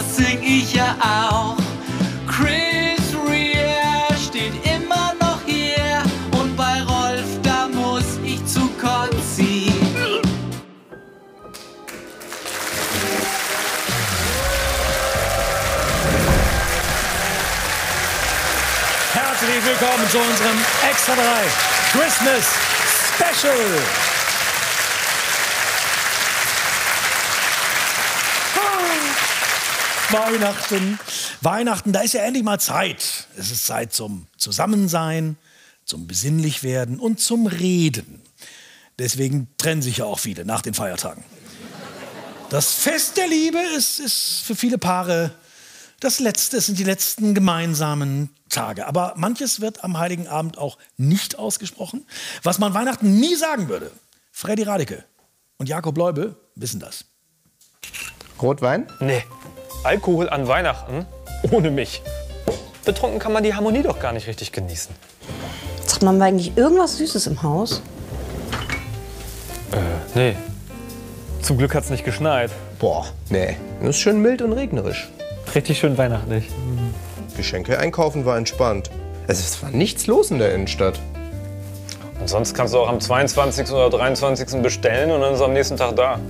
das 0.00 0.16
sing 0.16 0.42
ich 0.42 0.72
ja 0.72 0.96
auch. 1.00 1.56
Chris 2.26 3.14
Rea 3.28 4.16
steht 4.16 4.54
immer 4.64 5.12
noch 5.20 5.38
hier 5.44 6.02
und 6.32 6.56
bei 6.56 6.82
Rolf, 6.82 7.26
da 7.42 7.68
muss 7.68 8.18
ich 8.24 8.44
zu 8.46 8.60
Kotzi. 8.80 9.72
Herzlich 19.12 19.64
willkommen 19.66 20.10
zu 20.10 20.18
unserem 20.18 20.58
Extra 20.90 21.14
3 21.14 21.22
Christmas 21.92 22.44
Special. 23.16 24.09
Weihnachten. 30.12 30.98
Weihnachten, 31.40 31.92
da 31.92 32.00
ist 32.00 32.14
ja 32.14 32.22
endlich 32.22 32.44
mal 32.44 32.58
Zeit. 32.58 33.28
Es 33.36 33.50
ist 33.50 33.66
Zeit 33.66 33.92
zum 33.92 34.26
Zusammensein, 34.36 35.36
zum 35.84 36.06
Besinnlichwerden 36.06 36.98
und 36.98 37.20
zum 37.20 37.46
Reden. 37.46 38.22
Deswegen 38.98 39.48
trennen 39.56 39.82
sich 39.82 39.98
ja 39.98 40.04
auch 40.04 40.18
viele 40.18 40.44
nach 40.44 40.62
den 40.62 40.74
Feiertagen. 40.74 41.24
Das 42.50 42.74
Fest 42.74 43.16
der 43.16 43.28
Liebe 43.28 43.58
ist, 43.76 44.00
ist 44.00 44.42
für 44.44 44.56
viele 44.56 44.78
Paare 44.78 45.32
das 46.00 46.18
letzte, 46.18 46.56
es 46.56 46.66
sind 46.66 46.78
die 46.78 46.84
letzten 46.84 47.34
gemeinsamen 47.34 48.30
Tage. 48.48 48.86
Aber 48.86 49.14
manches 49.16 49.60
wird 49.60 49.84
am 49.84 49.98
Heiligen 49.98 50.26
Abend 50.26 50.58
auch 50.58 50.78
nicht 50.96 51.38
ausgesprochen, 51.38 52.06
was 52.42 52.58
man 52.58 52.74
Weihnachten 52.74 53.20
nie 53.20 53.36
sagen 53.36 53.68
würde. 53.68 53.92
Freddy 54.32 54.64
Radeke 54.64 55.04
und 55.58 55.68
Jakob 55.68 55.96
Leube 55.96 56.36
wissen 56.56 56.80
das. 56.80 57.04
Rotwein? 58.40 58.86
Nee. 59.00 59.22
Alkohol 59.82 60.28
an 60.28 60.46
Weihnachten? 60.46 61.06
Ohne 61.50 61.70
mich. 61.70 62.02
Betrunken 62.84 63.18
kann 63.18 63.32
man 63.32 63.42
die 63.42 63.54
Harmonie 63.54 63.82
doch 63.82 63.98
gar 63.98 64.12
nicht 64.12 64.26
richtig 64.26 64.52
genießen. 64.52 64.94
Sagt 65.86 66.02
man 66.02 66.20
eigentlich 66.20 66.56
irgendwas 66.56 66.98
Süßes 66.98 67.26
im 67.26 67.42
Haus? 67.42 67.82
Äh, 69.72 69.76
nee. 70.14 70.36
Zum 71.40 71.56
Glück 71.56 71.74
hat's 71.74 71.88
nicht 71.88 72.04
geschneit. 72.04 72.50
Boah, 72.78 73.06
nee. 73.30 73.56
Das 73.80 73.90
ist 73.90 73.98
schön 74.00 74.20
mild 74.20 74.42
und 74.42 74.52
regnerisch. 74.52 75.08
Richtig 75.54 75.78
schön 75.78 75.96
weihnachtlich. 75.96 76.48
Geschenke 77.36 77.78
einkaufen 77.78 78.26
war 78.26 78.36
entspannt. 78.36 78.90
Es 79.26 79.62
war 79.62 79.70
nichts 79.70 80.06
los 80.06 80.30
in 80.30 80.38
der 80.38 80.54
Innenstadt. 80.54 81.00
Und 82.20 82.28
sonst 82.28 82.52
kannst 82.52 82.74
du 82.74 82.78
auch 82.78 82.88
am 82.88 83.00
22. 83.00 83.70
oder 83.70 83.88
23. 83.88 84.60
bestellen 84.60 85.10
und 85.10 85.22
dann 85.22 85.32
ist 85.32 85.40
er 85.40 85.46
am 85.46 85.54
nächsten 85.54 85.78
Tag 85.78 85.96
da. 85.96 86.20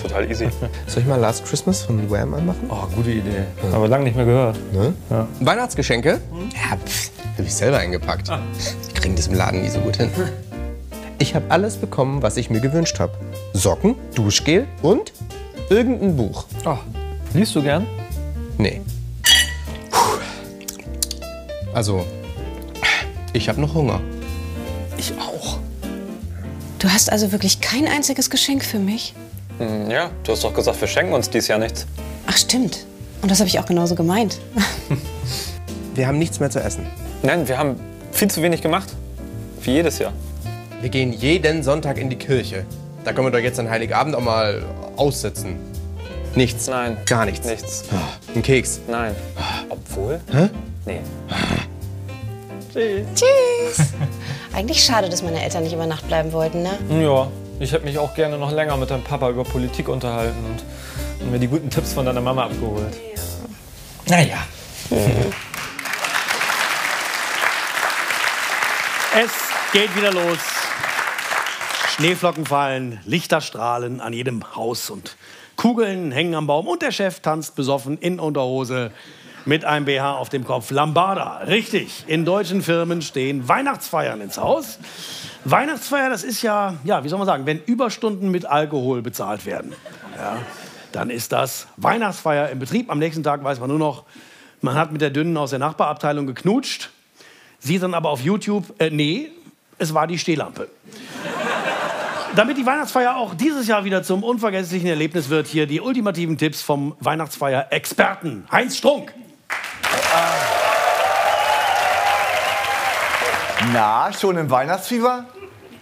Total 0.00 0.30
easy. 0.30 0.48
Soll 0.86 1.02
ich 1.02 1.08
mal 1.08 1.16
Last 1.16 1.44
Christmas 1.44 1.82
von 1.82 2.10
Wham 2.10 2.34
anmachen? 2.34 2.68
Oh, 2.68 2.86
gute 2.94 3.10
Idee. 3.10 3.44
Aber 3.72 3.88
lange 3.88 4.04
nicht 4.04 4.16
mehr 4.16 4.24
gehört. 4.26 4.58
Ne? 4.72 4.94
Weihnachtsgeschenke? 5.40 6.20
Ja, 6.52 6.76
pff, 6.76 7.10
hab 7.38 7.44
ich 7.44 7.54
selber 7.54 7.78
eingepackt. 7.78 8.28
Die 8.28 8.92
kriegen 8.94 9.16
das 9.16 9.28
im 9.28 9.34
Laden 9.34 9.62
nie 9.62 9.70
so 9.70 9.80
gut 9.80 9.96
hin. 9.96 10.10
Ich 11.20 11.34
habe 11.34 11.46
alles 11.48 11.76
bekommen, 11.76 12.22
was 12.22 12.36
ich 12.36 12.50
mir 12.50 12.60
gewünscht 12.60 12.98
habe. 12.98 13.12
Socken, 13.52 13.94
Duschgel 14.14 14.66
und 14.82 15.12
irgendein 15.70 16.16
Buch. 16.16 16.44
Oh, 16.66 16.76
liest 17.32 17.54
du 17.54 17.62
gern? 17.62 17.86
Nee. 18.58 18.82
Puh. 19.90 20.18
Also, 21.72 22.04
ich 23.32 23.48
habe 23.48 23.60
noch 23.60 23.74
Hunger. 23.74 24.00
Ich 24.98 25.12
auch. 25.18 25.58
Du 26.78 26.88
hast 26.90 27.10
also 27.10 27.32
wirklich 27.32 27.60
kein 27.60 27.86
einziges 27.86 28.28
Geschenk 28.28 28.64
für 28.64 28.78
mich? 28.80 29.14
Hm, 29.58 29.90
Ja, 29.90 30.10
du 30.24 30.32
hast 30.32 30.44
doch 30.44 30.52
gesagt, 30.54 30.80
wir 30.80 30.88
schenken 30.88 31.12
uns 31.12 31.30
dies 31.30 31.48
Jahr 31.48 31.58
nichts. 31.58 31.86
Ach 32.26 32.36
stimmt. 32.36 32.86
Und 33.22 33.30
das 33.30 33.38
habe 33.40 33.48
ich 33.48 33.58
auch 33.58 33.66
genauso 33.66 33.94
gemeint. 33.94 34.38
Wir 35.94 36.08
haben 36.08 36.18
nichts 36.18 36.40
mehr 36.40 36.50
zu 36.50 36.58
essen. 36.60 36.86
Nein, 37.22 37.46
wir 37.46 37.56
haben 37.56 37.76
viel 38.10 38.28
zu 38.28 38.42
wenig 38.42 38.60
gemacht. 38.60 38.88
Wie 39.62 39.70
jedes 39.74 40.00
Jahr. 40.00 40.12
Wir 40.80 40.88
gehen 40.90 41.12
jeden 41.12 41.62
Sonntag 41.62 41.98
in 41.98 42.10
die 42.10 42.16
Kirche. 42.16 42.66
Da 43.04 43.12
können 43.12 43.28
wir 43.28 43.30
doch 43.30 43.38
jetzt 43.38 43.60
an 43.60 43.70
Heiligabend 43.70 44.16
auch 44.16 44.20
mal 44.20 44.60
aussitzen. 44.96 45.54
Nichts. 46.34 46.66
Nein. 46.66 46.96
Gar 47.06 47.26
nichts. 47.26 47.46
Nichts. 47.46 47.84
Ah, 47.92 48.08
Ein 48.34 48.42
Keks. 48.42 48.80
Nein. 48.88 49.14
Obwohl? 49.68 50.20
Hä? 50.32 50.48
Nee. 50.84 51.00
Tschüss. 53.14 53.86
Eigentlich 54.52 54.82
schade, 54.84 55.08
dass 55.08 55.22
meine 55.22 55.40
Eltern 55.42 55.62
nicht 55.62 55.72
über 55.74 55.86
Nacht 55.86 56.08
bleiben 56.08 56.32
wollten, 56.32 56.62
ne? 56.62 56.72
Ja, 57.00 57.28
ich 57.64 57.72
hätte 57.72 57.86
mich 57.86 57.98
auch 57.98 58.14
gerne 58.14 58.36
noch 58.36 58.52
länger 58.52 58.76
mit 58.76 58.90
deinem 58.90 59.02
Papa 59.02 59.30
über 59.30 59.42
Politik 59.42 59.88
unterhalten 59.88 60.44
und, 60.44 61.30
mir 61.30 61.38
die 61.38 61.48
guten 61.48 61.70
Tipps 61.70 61.94
von 61.94 62.04
deiner 62.04 62.20
Mama 62.20 62.44
abgeholt. 62.44 62.94
Naja. 64.06 64.38
Es 69.16 69.30
geht 69.72 69.96
wieder 69.96 70.12
los. 70.12 70.38
Schneeflocken 71.94 72.46
fallen, 72.46 72.98
Lichter 73.04 73.40
strahlen 73.40 74.00
an 74.00 74.12
jedem 74.12 74.56
Haus 74.56 74.90
und 74.90 75.16
Kugeln 75.54 76.10
hängen 76.10 76.34
am 76.34 76.48
Baum 76.48 76.66
und 76.66 76.82
der 76.82 76.90
Chef 76.90 77.20
tanzt 77.20 77.54
besoffen 77.54 77.96
in 77.98 78.18
Unterhose 78.18 78.90
mit 79.44 79.64
einem 79.64 79.84
BH 79.84 80.14
auf 80.14 80.30
dem 80.30 80.44
Kopf. 80.44 80.72
Lambada, 80.72 81.38
richtig. 81.46 82.04
In 82.08 82.24
deutschen 82.24 82.60
Firmen 82.60 83.02
stehen 83.02 83.46
Weihnachtsfeiern 83.48 84.20
ins 84.20 84.36
Haus. 84.36 84.80
Weihnachtsfeier, 85.44 86.08
das 86.08 86.24
ist 86.24 86.42
ja, 86.42 86.74
ja, 86.84 87.04
wie 87.04 87.08
soll 87.08 87.18
man 87.18 87.26
sagen, 87.26 87.44
wenn 87.44 87.62
Überstunden 87.64 88.30
mit 88.30 88.46
Alkohol 88.46 89.02
bezahlt 89.02 89.44
werden. 89.44 89.74
Ja, 90.16 90.38
dann 90.92 91.10
ist 91.10 91.32
das 91.32 91.66
Weihnachtsfeier 91.76 92.48
im 92.48 92.58
Betrieb. 92.58 92.90
Am 92.90 92.98
nächsten 92.98 93.22
Tag 93.22 93.44
weiß 93.44 93.60
man 93.60 93.68
nur 93.68 93.78
noch, 93.78 94.04
man 94.62 94.74
hat 94.74 94.92
mit 94.92 95.02
der 95.02 95.10
Dünnen 95.10 95.36
aus 95.36 95.50
der 95.50 95.58
Nachbarabteilung 95.58 96.26
geknutscht. 96.26 96.90
Sieht 97.58 97.82
dann 97.82 97.94
aber 97.94 98.10
auf 98.10 98.20
YouTube, 98.20 98.64
äh, 98.78 98.90
nee, 98.90 99.30
es 99.78 99.92
war 99.92 100.06
die 100.06 100.18
Stehlampe. 100.18 100.68
Damit 102.36 102.56
die 102.56 102.66
Weihnachtsfeier 102.66 103.16
auch 103.16 103.34
dieses 103.34 103.68
Jahr 103.68 103.84
wieder 103.84 104.02
zum 104.02 104.24
unvergesslichen 104.24 104.88
Erlebnis 104.88 105.28
wird, 105.28 105.46
hier 105.46 105.66
die 105.66 105.80
ultimativen 105.80 106.38
Tipps 106.38 106.62
vom 106.62 106.96
Weihnachtsfeier-Experten 107.00 108.46
Heinz 108.50 108.76
Strunk. 108.76 109.14
Na, 113.72 114.12
schon 114.12 114.36
im 114.36 114.50
Weihnachtsfieber? 114.50 115.24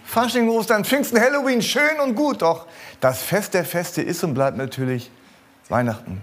Fasching, 0.05 0.47
Ostern, 0.49 0.85
Pfingsten, 0.85 1.19
Halloween, 1.19 1.61
schön 1.61 1.99
und 2.01 2.15
gut, 2.15 2.41
doch 2.41 2.67
das 2.99 3.21
Fest 3.21 3.53
der 3.53 3.65
Feste 3.65 4.01
ist 4.01 4.23
und 4.23 4.33
bleibt 4.33 4.57
natürlich 4.57 5.11
Weihnachten. 5.69 6.21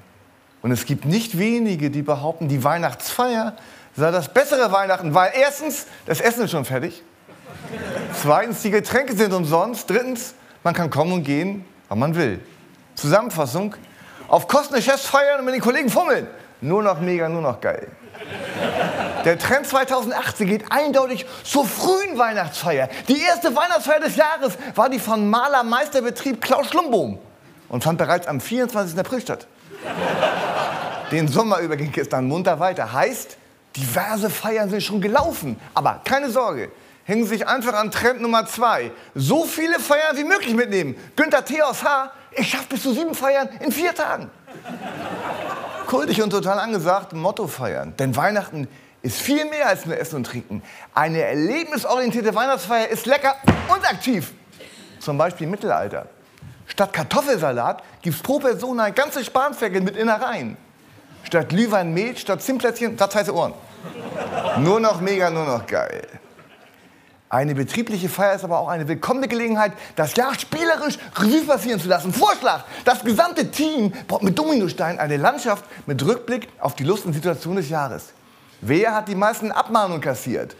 Und 0.62 0.70
es 0.70 0.86
gibt 0.86 1.04
nicht 1.04 1.38
wenige, 1.38 1.90
die 1.90 2.02
behaupten, 2.02 2.48
die 2.48 2.62
Weihnachtsfeier 2.62 3.54
sei 3.96 4.10
das 4.10 4.32
bessere 4.32 4.70
Weihnachten, 4.72 5.14
weil 5.14 5.32
erstens, 5.34 5.86
das 6.06 6.20
Essen 6.20 6.44
ist 6.44 6.52
schon 6.52 6.64
fertig. 6.64 7.02
Zweitens, 8.20 8.62
die 8.62 8.70
Getränke 8.70 9.14
sind 9.14 9.32
umsonst. 9.32 9.90
Drittens, 9.90 10.34
man 10.62 10.74
kann 10.74 10.90
kommen 10.90 11.12
und 11.12 11.24
gehen, 11.24 11.64
wann 11.88 11.98
man 11.98 12.14
will. 12.14 12.40
Zusammenfassung, 12.94 13.74
auf 14.28 14.46
Kosten 14.46 14.74
des 14.74 14.84
Chefs 14.84 15.06
feiern 15.06 15.40
und 15.40 15.46
mit 15.46 15.54
den 15.54 15.60
Kollegen 15.60 15.90
fummeln. 15.90 16.26
Nur 16.60 16.82
noch 16.82 17.00
mega, 17.00 17.28
nur 17.28 17.42
noch 17.42 17.60
geil. 17.60 17.88
Der 19.24 19.38
Trend 19.38 19.66
2018 19.66 20.46
geht 20.46 20.64
eindeutig 20.70 21.26
zur 21.44 21.66
frühen 21.66 22.16
Weihnachtsfeier. 22.16 22.88
Die 23.08 23.20
erste 23.20 23.54
Weihnachtsfeier 23.54 24.00
des 24.00 24.16
Jahres 24.16 24.56
war 24.74 24.88
die 24.88 24.98
von 24.98 25.28
Malermeisterbetrieb 25.28 26.40
Klaus 26.40 26.68
Schlumbohm 26.68 27.18
und 27.68 27.84
fand 27.84 27.98
bereits 27.98 28.26
am 28.26 28.40
24. 28.40 28.98
April 28.98 29.20
statt. 29.20 29.46
Den 31.10 31.28
Sommer 31.28 31.58
über 31.58 31.76
ging 31.76 31.92
es 31.96 32.08
dann 32.08 32.26
munter 32.26 32.60
weiter. 32.60 32.92
Heißt, 32.92 33.36
diverse 33.76 34.30
Feiern 34.30 34.70
sind 34.70 34.82
schon 34.82 35.00
gelaufen. 35.00 35.60
Aber 35.74 36.00
keine 36.04 36.30
Sorge, 36.30 36.70
hängen 37.04 37.24
Sie 37.24 37.30
sich 37.30 37.46
einfach 37.46 37.74
an 37.74 37.90
Trend 37.90 38.22
Nummer 38.22 38.46
zwei. 38.46 38.90
So 39.14 39.44
viele 39.44 39.78
Feiern 39.80 40.16
wie 40.16 40.24
möglich 40.24 40.54
mitnehmen. 40.54 40.96
Günther 41.16 41.44
T. 41.44 41.60
aus 41.62 41.84
H. 41.84 42.10
Ich 42.32 42.48
schaffe 42.48 42.66
bis 42.70 42.82
zu 42.82 42.94
sieben 42.94 43.14
Feiern 43.14 43.48
in 43.60 43.72
vier 43.72 43.94
Tagen. 43.94 44.30
Kultig 45.86 46.22
und 46.22 46.30
total 46.30 46.60
angesagt, 46.60 47.12
Motto 47.12 47.48
feiern. 47.48 47.94
Denn 47.98 48.14
Weihnachten 48.14 48.68
ist 49.02 49.20
viel 49.20 49.44
mehr 49.46 49.68
als 49.68 49.86
nur 49.86 49.98
Essen 49.98 50.16
und 50.16 50.24
Trinken. 50.24 50.62
Eine 50.94 51.22
erlebnisorientierte 51.22 52.34
Weihnachtsfeier 52.34 52.88
ist 52.88 53.06
lecker 53.06 53.34
und 53.68 53.88
aktiv. 53.88 54.32
Zum 54.98 55.16
Beispiel 55.16 55.44
im 55.44 55.52
Mittelalter. 55.52 56.06
Statt 56.66 56.92
Kartoffelsalat 56.92 57.82
gibt's 58.02 58.22
pro 58.22 58.38
Person 58.38 58.78
ein 58.80 58.94
ganzes 58.94 59.26
Spanferkel 59.26 59.80
mit 59.80 59.96
Innereien. 59.96 60.56
Statt 61.24 61.48
Glühwein 61.48 61.92
Mehl, 61.92 62.16
statt 62.16 62.42
Zimtplätzchen, 62.42 62.94
statt 62.94 63.14
heiße 63.14 63.34
Ohren. 63.34 63.54
Nur 64.58 64.80
noch 64.80 65.00
mega, 65.00 65.30
nur 65.30 65.46
noch 65.46 65.66
geil. 65.66 66.06
Eine 67.28 67.54
betriebliche 67.54 68.08
Feier 68.08 68.34
ist 68.34 68.44
aber 68.44 68.58
auch 68.58 68.68
eine 68.68 68.88
willkommene 68.88 69.28
Gelegenheit, 69.28 69.72
das 69.94 70.16
Jahr 70.16 70.34
spielerisch 70.34 70.98
Revue 71.16 71.44
passieren 71.46 71.80
zu 71.80 71.88
lassen. 71.88 72.12
Vorschlag! 72.12 72.64
Das 72.84 73.04
gesamte 73.04 73.50
Team 73.52 73.92
baut 74.08 74.22
mit 74.22 74.36
Dominosteinen 74.36 74.98
eine 74.98 75.16
Landschaft 75.16 75.64
mit 75.86 76.04
Rückblick 76.04 76.48
auf 76.58 76.74
die 76.74 76.82
Lust 76.82 77.06
und 77.06 77.12
Situation 77.12 77.54
des 77.56 77.68
Jahres. 77.68 78.12
Wer 78.62 78.94
hat 78.94 79.08
die 79.08 79.14
meisten 79.14 79.52
Abmahnungen 79.52 80.02
kassiert? 80.02 80.54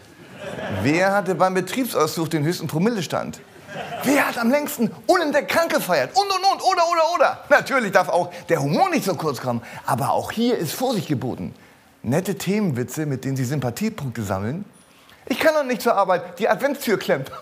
Wer 0.81 1.13
hatte 1.13 1.35
beim 1.35 1.53
Betriebsausflug 1.53 2.31
den 2.31 2.43
höchsten 2.43 2.67
Promillestand? 2.67 3.39
Wer 4.03 4.27
hat 4.27 4.39
am 4.39 4.49
längsten 4.49 4.91
unentdeckt 5.05 5.51
krank 5.51 5.71
gefeiert? 5.71 6.09
Und, 6.15 6.25
und, 6.25 6.43
und, 6.51 6.61
oder, 6.63 6.83
oder, 6.91 7.13
oder. 7.15 7.43
Natürlich 7.49 7.91
darf 7.91 8.09
auch 8.09 8.31
der 8.49 8.59
Humor 8.61 8.89
nicht 8.89 9.05
so 9.05 9.13
kurz 9.13 9.39
kommen. 9.39 9.61
Aber 9.85 10.11
auch 10.11 10.31
hier 10.31 10.57
ist 10.57 10.73
Vorsicht 10.73 11.07
geboten. 11.07 11.53
Nette 12.01 12.35
Themenwitze, 12.35 13.05
mit 13.05 13.23
denen 13.23 13.37
Sie 13.37 13.45
Sympathiepunkte 13.45 14.23
sammeln. 14.23 14.65
Ich 15.27 15.39
kann 15.39 15.53
doch 15.53 15.63
nicht 15.63 15.83
zur 15.83 15.95
Arbeit, 15.95 16.39
die 16.39 16.49
Adventstür 16.49 16.97
klemmt. 16.97 17.31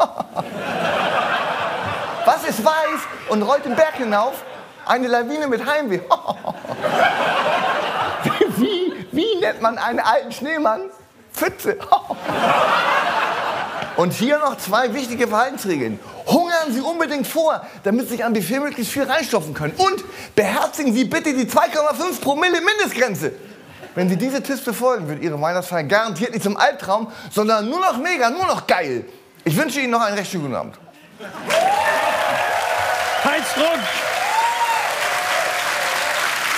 Was 2.26 2.44
ist 2.44 2.66
weiß 2.66 3.00
und 3.30 3.42
rollt 3.42 3.64
den 3.64 3.76
Berg 3.76 3.96
hinauf? 3.96 4.44
Eine 4.86 5.08
Lawine 5.08 5.48
mit 5.48 5.66
Heimweh. 5.66 6.02
wie, 9.20 9.36
nennt 9.40 9.62
man 9.62 9.78
einen 9.78 10.00
alten 10.00 10.32
Schneemann? 10.32 10.82
Pfütze. 11.34 11.78
Und 13.98 14.14
hier 14.14 14.40
noch 14.40 14.58
zwei 14.58 14.94
wichtige 14.94 15.28
Verhaltensregeln. 15.28 16.00
Hungern 16.26 16.72
Sie 16.72 16.80
unbedingt 16.80 17.28
vor, 17.28 17.66
damit 17.84 18.06
Sie 18.06 18.16
sich 18.16 18.24
am 18.24 18.32
Buffet 18.32 18.62
möglichst 18.62 18.94
viel 18.94 19.04
reinstopfen 19.04 19.54
können. 19.54 19.74
Und 19.76 20.06
beherzigen 20.36 20.94
Sie 20.94 21.04
bitte 21.04 21.34
die 21.34 21.46
2,5 21.46 22.22
Promille 22.22 22.62
Mindestgrenze. 22.62 23.34
Wenn 23.96 24.08
Sie 24.08 24.16
diese 24.16 24.42
Tipps 24.42 24.62
befolgen, 24.62 25.10
wird 25.10 25.22
Ihre 25.22 25.42
Weihnachtsfeier 25.42 25.84
garantiert 25.84 26.32
nicht 26.32 26.44
zum 26.44 26.56
Albtraum, 26.56 27.12
sondern 27.30 27.70
nur 27.70 27.82
noch 27.82 27.98
mega, 27.98 28.30
nur 28.30 28.46
noch 28.46 28.68
geil. 28.68 29.04
Ich 29.44 29.58
wünsche 29.58 29.82
Ihnen 29.82 29.92
noch 29.92 30.02
einen 30.02 30.18
recht 30.18 30.32
schönen 30.32 30.56
Abend. 30.56 30.76
Heinz 33.26 33.52
Strunk. 33.52 33.84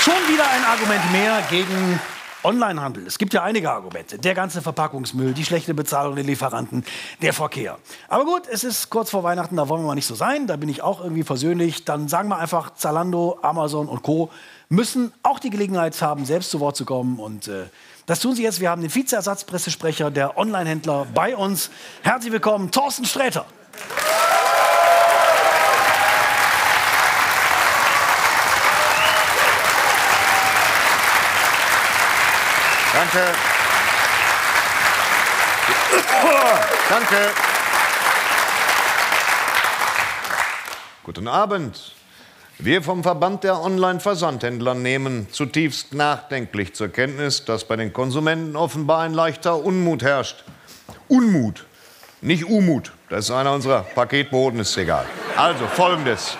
Schon 0.01 0.27
wieder 0.31 0.43
ein 0.43 0.63
Argument 0.63 1.11
mehr 1.11 1.41
gegen 1.49 1.99
Onlinehandel. 2.43 3.05
Es 3.05 3.17
gibt 3.17 3.33
ja 3.33 3.43
einige 3.43 3.71
Argumente. 3.71 4.17
Der 4.17 4.33
ganze 4.33 4.61
Verpackungsmüll, 4.61 5.33
die 5.33 5.45
schlechte 5.45 5.73
Bezahlung 5.73 6.15
der 6.15 6.23
Lieferanten, 6.23 6.83
der 7.21 7.33
Verkehr. 7.33 7.77
Aber 8.07 8.25
gut, 8.25 8.43
es 8.51 8.63
ist 8.63 8.89
kurz 8.89 9.09
vor 9.09 9.23
Weihnachten, 9.23 9.55
da 9.55 9.69
wollen 9.69 9.83
wir 9.83 9.87
mal 9.87 9.95
nicht 9.95 10.07
so 10.07 10.15
sein. 10.15 10.47
Da 10.47 10.55
bin 10.55 10.69
ich 10.69 10.81
auch 10.81 11.01
irgendwie 11.01 11.23
versöhnlich. 11.23 11.85
Dann 11.85 12.07
sagen 12.07 12.29
wir 12.29 12.37
einfach, 12.37 12.73
Zalando, 12.75 13.39
Amazon 13.41 13.87
und 13.87 14.01
Co. 14.01 14.29
müssen 14.69 15.11
auch 15.23 15.39
die 15.39 15.49
Gelegenheit 15.49 16.01
haben, 16.01 16.25
selbst 16.25 16.51
zu 16.51 16.59
Wort 16.59 16.75
zu 16.75 16.85
kommen. 16.85 17.19
Und 17.19 17.47
äh, 17.47 17.65
das 18.05 18.19
tun 18.19 18.35
sie 18.35 18.43
jetzt. 18.43 18.59
Wir 18.59 18.69
haben 18.69 18.81
den 18.81 18.93
Vizeersatzpressesprecher 18.93 20.11
der 20.11 20.37
Onlinehändler 20.37 21.07
bei 21.13 21.35
uns. 21.35 21.69
Herzlich 22.01 22.31
willkommen, 22.31 22.71
Thorsten 22.71 23.05
Sträter. 23.05 23.45
Danke. 33.01 33.33
Danke. 36.87 37.15
Guten 41.01 41.27
Abend. 41.27 41.95
Wir 42.59 42.83
vom 42.83 43.01
Verband 43.01 43.43
der 43.43 43.59
Online-Versandhändler 43.59 44.75
nehmen 44.75 45.27
zutiefst 45.31 45.95
nachdenklich 45.95 46.75
zur 46.75 46.89
Kenntnis, 46.89 47.43
dass 47.43 47.63
bei 47.63 47.75
den 47.75 47.91
Konsumenten 47.91 48.55
offenbar 48.55 48.99
ein 48.99 49.15
leichter 49.15 49.65
Unmut 49.65 50.03
herrscht. 50.03 50.43
Unmut, 51.07 51.65
nicht 52.21 52.45
Umut. 52.45 52.91
Das 53.09 53.25
ist 53.25 53.31
einer 53.31 53.51
unserer 53.51 53.81
Paketboten, 53.81 54.59
ist 54.59 54.77
egal. 54.77 55.07
Also 55.35 55.65
folgendes. 55.65 56.37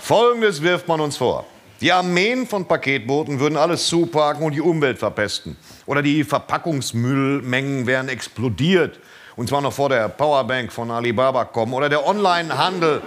Folgendes 0.00 0.62
wirft 0.62 0.88
man 0.88 1.00
uns 1.00 1.16
vor. 1.16 1.46
Die 1.80 1.92
Armeen 1.92 2.46
von 2.46 2.66
Paketbooten 2.66 3.38
würden 3.38 3.56
alles 3.56 3.86
zuparken 3.86 4.44
und 4.44 4.52
die 4.52 4.60
Umwelt 4.60 4.98
verpesten. 4.98 5.56
Oder 5.86 6.02
die 6.02 6.24
Verpackungsmüllmengen 6.24 7.86
wären 7.86 8.08
explodiert. 8.08 8.98
Und 9.36 9.48
zwar 9.48 9.60
noch 9.60 9.72
vor 9.72 9.88
der 9.88 10.08
Powerbank 10.08 10.72
von 10.72 10.90
Alibaba 10.90 11.44
kommen. 11.44 11.72
Oder 11.72 11.88
der 11.88 12.04
Onlinehandel 12.04 13.00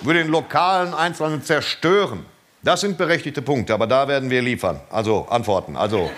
würde 0.00 0.20
den 0.20 0.30
lokalen 0.30 0.94
Einzelhandel 0.94 1.42
zerstören. 1.42 2.24
Das 2.62 2.80
sind 2.80 2.96
berechtigte 2.96 3.42
Punkte, 3.42 3.74
aber 3.74 3.86
da 3.86 4.08
werden 4.08 4.30
wir 4.30 4.40
liefern. 4.40 4.80
Also 4.90 5.26
Antworten. 5.28 5.76
Also 5.76 6.10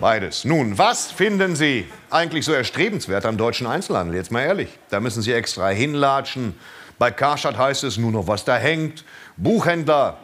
beides. 0.00 0.46
Nun, 0.46 0.78
was 0.78 1.10
finden 1.12 1.56
Sie 1.56 1.86
eigentlich 2.08 2.46
so 2.46 2.52
erstrebenswert 2.52 3.26
am 3.26 3.36
deutschen 3.36 3.66
Einzelhandel? 3.66 4.16
Jetzt 4.16 4.32
mal 4.32 4.40
ehrlich. 4.40 4.70
Da 4.88 4.98
müssen 4.98 5.20
Sie 5.20 5.34
extra 5.34 5.68
hinlatschen. 5.68 6.58
Bei 6.98 7.10
Karstadt 7.10 7.58
heißt 7.58 7.84
es 7.84 7.98
nur 7.98 8.12
noch, 8.12 8.26
was 8.26 8.46
da 8.46 8.56
hängt. 8.56 9.04
Buchhändler 9.36 10.16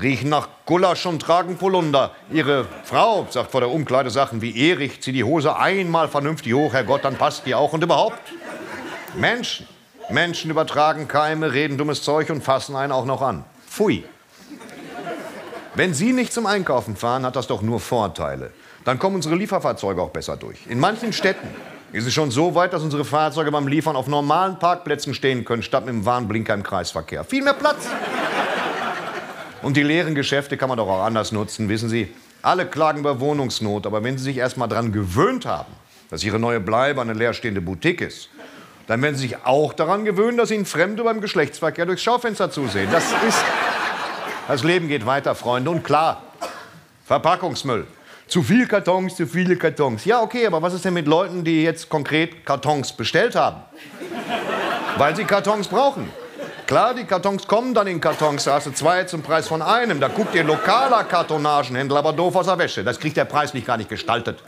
riechen 0.00 0.30
nach 0.30 0.48
Gulasch 0.64 1.06
und 1.06 1.20
tragen 1.20 1.56
Polunder. 1.56 2.12
Ihre 2.30 2.66
Frau 2.84 3.26
sagt 3.30 3.50
vor 3.50 3.60
der 3.60 3.70
Umkleide 3.70 4.10
Sachen 4.10 4.40
wie 4.40 4.70
Erich, 4.70 5.00
zieh 5.00 5.12
die 5.12 5.24
Hose 5.24 5.56
einmal 5.56 6.08
vernünftig 6.08 6.54
hoch, 6.54 6.72
Herrgott, 6.72 7.04
dann 7.04 7.16
passt 7.16 7.46
die 7.46 7.54
auch. 7.54 7.72
Und 7.72 7.82
überhaupt, 7.82 8.20
Menschen, 9.14 9.66
Menschen 10.10 10.50
übertragen 10.50 11.08
Keime, 11.08 11.52
reden 11.52 11.76
dummes 11.76 12.02
Zeug 12.02 12.30
und 12.30 12.42
fassen 12.42 12.76
einen 12.76 12.92
auch 12.92 13.04
noch 13.04 13.22
an. 13.22 13.44
Pfui. 13.68 14.04
Wenn 15.74 15.94
Sie 15.94 16.12
nicht 16.12 16.32
zum 16.32 16.46
Einkaufen 16.46 16.96
fahren, 16.96 17.24
hat 17.24 17.36
das 17.36 17.46
doch 17.46 17.62
nur 17.62 17.80
Vorteile. 17.80 18.52
Dann 18.84 18.98
kommen 18.98 19.16
unsere 19.16 19.36
Lieferfahrzeuge 19.36 20.02
auch 20.02 20.10
besser 20.10 20.36
durch. 20.36 20.66
In 20.66 20.78
manchen 20.78 21.12
Städten 21.12 21.48
ist 21.92 22.06
es 22.06 22.12
schon 22.12 22.30
so 22.30 22.54
weit, 22.54 22.72
dass 22.72 22.82
unsere 22.82 23.04
Fahrzeuge 23.04 23.50
beim 23.50 23.68
Liefern 23.68 23.96
auf 23.96 24.06
normalen 24.06 24.58
Parkplätzen 24.58 25.14
stehen 25.14 25.44
können, 25.44 25.62
statt 25.62 25.86
mit 25.86 25.94
dem 25.94 26.04
Warnblinker 26.04 26.54
im 26.54 26.62
Kreisverkehr. 26.62 27.24
Viel 27.24 27.42
mehr 27.42 27.54
Platz. 27.54 27.86
Und 29.62 29.76
die 29.76 29.82
leeren 29.82 30.14
Geschäfte 30.14 30.56
kann 30.56 30.68
man 30.68 30.78
doch 30.78 30.88
auch 30.88 31.04
anders 31.04 31.32
nutzen, 31.32 31.68
wissen 31.68 31.88
Sie. 31.88 32.12
Alle 32.42 32.66
klagen 32.66 33.00
über 33.00 33.20
Wohnungsnot, 33.20 33.86
aber 33.86 34.02
wenn 34.02 34.18
Sie 34.18 34.24
sich 34.24 34.36
erst 34.36 34.56
mal 34.56 34.66
daran 34.66 34.92
gewöhnt 34.92 35.46
haben, 35.46 35.72
dass 36.10 36.24
Ihre 36.24 36.40
neue 36.40 36.58
Bleibe 36.58 37.00
eine 37.00 37.12
leerstehende 37.12 37.60
Boutique 37.60 38.00
ist, 38.00 38.28
dann 38.88 39.00
werden 39.00 39.14
Sie 39.14 39.28
sich 39.28 39.44
auch 39.44 39.72
daran 39.72 40.04
gewöhnen, 40.04 40.36
dass 40.36 40.50
Ihnen 40.50 40.66
Fremde 40.66 41.04
beim 41.04 41.20
Geschlechtsverkehr 41.20 41.86
durchs 41.86 42.02
Schaufenster 42.02 42.50
zusehen. 42.50 42.88
Das 42.90 43.04
ist. 43.26 43.44
Das 44.48 44.64
Leben 44.64 44.88
geht 44.88 45.06
weiter, 45.06 45.36
Freunde. 45.36 45.70
Und 45.70 45.84
klar, 45.84 46.22
Verpackungsmüll. 47.04 47.86
Zu 48.26 48.42
viel 48.42 48.66
Kartons, 48.66 49.14
zu 49.14 49.26
viele 49.26 49.56
Kartons. 49.56 50.04
Ja, 50.04 50.20
okay, 50.20 50.46
aber 50.46 50.60
was 50.62 50.74
ist 50.74 50.84
denn 50.84 50.94
mit 50.94 51.06
Leuten, 51.06 51.44
die 51.44 51.62
jetzt 51.62 51.88
konkret 51.88 52.44
Kartons 52.44 52.92
bestellt 52.92 53.36
haben? 53.36 53.62
Weil 54.96 55.14
sie 55.14 55.24
Kartons 55.24 55.68
brauchen. 55.68 56.10
Klar, 56.72 56.94
die 56.94 57.04
Kartons 57.04 57.46
kommen 57.46 57.74
dann 57.74 57.86
in 57.86 58.00
Kartons, 58.00 58.44
da 58.44 58.54
hast 58.54 58.66
du 58.66 58.70
zwei 58.70 59.04
zum 59.04 59.20
Preis 59.20 59.46
von 59.46 59.60
einem. 59.60 60.00
Da 60.00 60.08
guckt 60.08 60.34
ihr 60.34 60.42
lokaler 60.42 61.04
Kartonagenhändler 61.04 61.98
aber 61.98 62.14
doof 62.14 62.34
aus 62.34 62.46
der 62.46 62.56
Wäsche. 62.56 62.82
Das 62.82 62.98
kriegt 62.98 63.18
der 63.18 63.26
Preis 63.26 63.52
nicht 63.52 63.66
gar 63.66 63.76
nicht 63.76 63.90
gestaltet. 63.90 64.42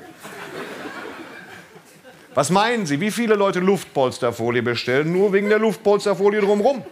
Was 2.32 2.49
meinen 2.49 2.87
Sie, 2.87 2.99
wie 2.99 3.11
viele 3.11 3.35
Leute 3.35 3.61
Luftpolsterfolie 3.61 4.62
bestellen, 4.62 5.12
nur 5.12 5.35
wegen 5.35 5.50
der 5.50 5.59
Luftpolsterfolie 5.59 6.41
drumherum? 6.41 6.82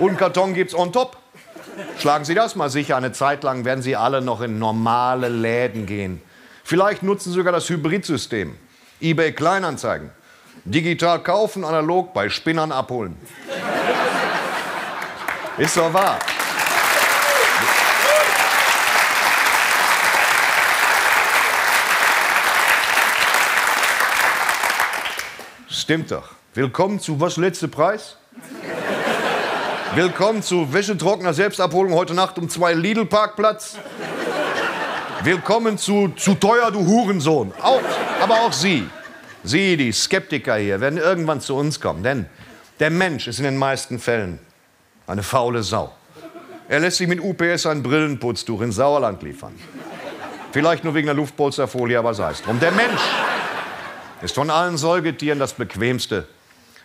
Und 0.00 0.18
Karton 0.18 0.54
gibt's 0.54 0.74
on 0.74 0.92
top. 0.92 1.18
Schlagen 2.00 2.24
Sie 2.24 2.34
das 2.34 2.56
mal 2.56 2.68
sicher. 2.68 2.96
Eine 2.96 3.12
Zeit 3.12 3.44
lang 3.44 3.64
werden 3.64 3.82
Sie 3.82 3.94
alle 3.94 4.22
noch 4.22 4.40
in 4.40 4.58
normale 4.58 5.28
Läden 5.28 5.86
gehen. 5.86 6.20
Vielleicht 6.64 7.04
nutzen 7.04 7.30
Sie 7.30 7.36
sogar 7.36 7.52
das 7.52 7.68
Hybridsystem. 7.68 8.56
eBay 9.00 9.30
Kleinanzeigen. 9.30 10.10
Digital 10.64 11.20
kaufen, 11.20 11.64
analog 11.64 12.12
bei 12.12 12.28
Spinnern 12.28 12.72
abholen. 12.72 13.16
Ist 15.58 15.76
doch 15.76 15.92
wahr. 15.92 16.18
Stimmt 25.68 26.10
doch. 26.10 26.30
Willkommen 26.54 27.00
zu 27.00 27.20
was 27.20 27.36
letzte 27.36 27.68
Preis? 27.68 28.16
Willkommen 29.94 30.42
zu 30.42 30.72
Wäschetrockner 30.72 31.34
Selbstabholung 31.34 31.92
heute 31.92 32.14
Nacht 32.14 32.38
um 32.38 32.48
zwei 32.48 32.72
Lidl 32.72 33.04
Parkplatz. 33.04 33.76
Willkommen 35.22 35.76
zu 35.76 36.08
zu 36.16 36.34
teuer 36.34 36.70
du 36.70 36.86
Hurensohn. 36.86 37.52
Auch, 37.60 37.82
aber 38.22 38.40
auch 38.40 38.54
Sie, 38.54 38.88
Sie, 39.44 39.76
die 39.76 39.92
Skeptiker 39.92 40.56
hier, 40.56 40.80
werden 40.80 40.98
irgendwann 40.98 41.42
zu 41.42 41.54
uns 41.54 41.78
kommen, 41.78 42.02
denn 42.02 42.24
der 42.80 42.88
Mensch 42.88 43.28
ist 43.28 43.38
in 43.38 43.44
den 43.44 43.58
meisten 43.58 43.98
Fällen 43.98 44.38
eine 45.06 45.22
faule 45.22 45.62
Sau. 45.62 45.92
Er 46.68 46.80
lässt 46.80 46.98
sich 46.98 47.08
mit 47.08 47.20
UPS 47.20 47.66
ein 47.66 47.82
Brillenputztuch 47.82 48.60
ins 48.62 48.76
Sauerland 48.76 49.22
liefern. 49.22 49.54
Vielleicht 50.52 50.84
nur 50.84 50.94
wegen 50.94 51.06
der 51.06 51.14
Luftpolsterfolie, 51.14 51.98
aber 51.98 52.14
sei 52.14 52.30
es 52.30 52.42
drum. 52.42 52.60
Der 52.60 52.72
Mensch 52.72 53.00
ist 54.22 54.34
von 54.34 54.50
allen 54.50 54.76
Säugetieren 54.76 55.38
das 55.38 55.54
bequemste. 55.54 56.26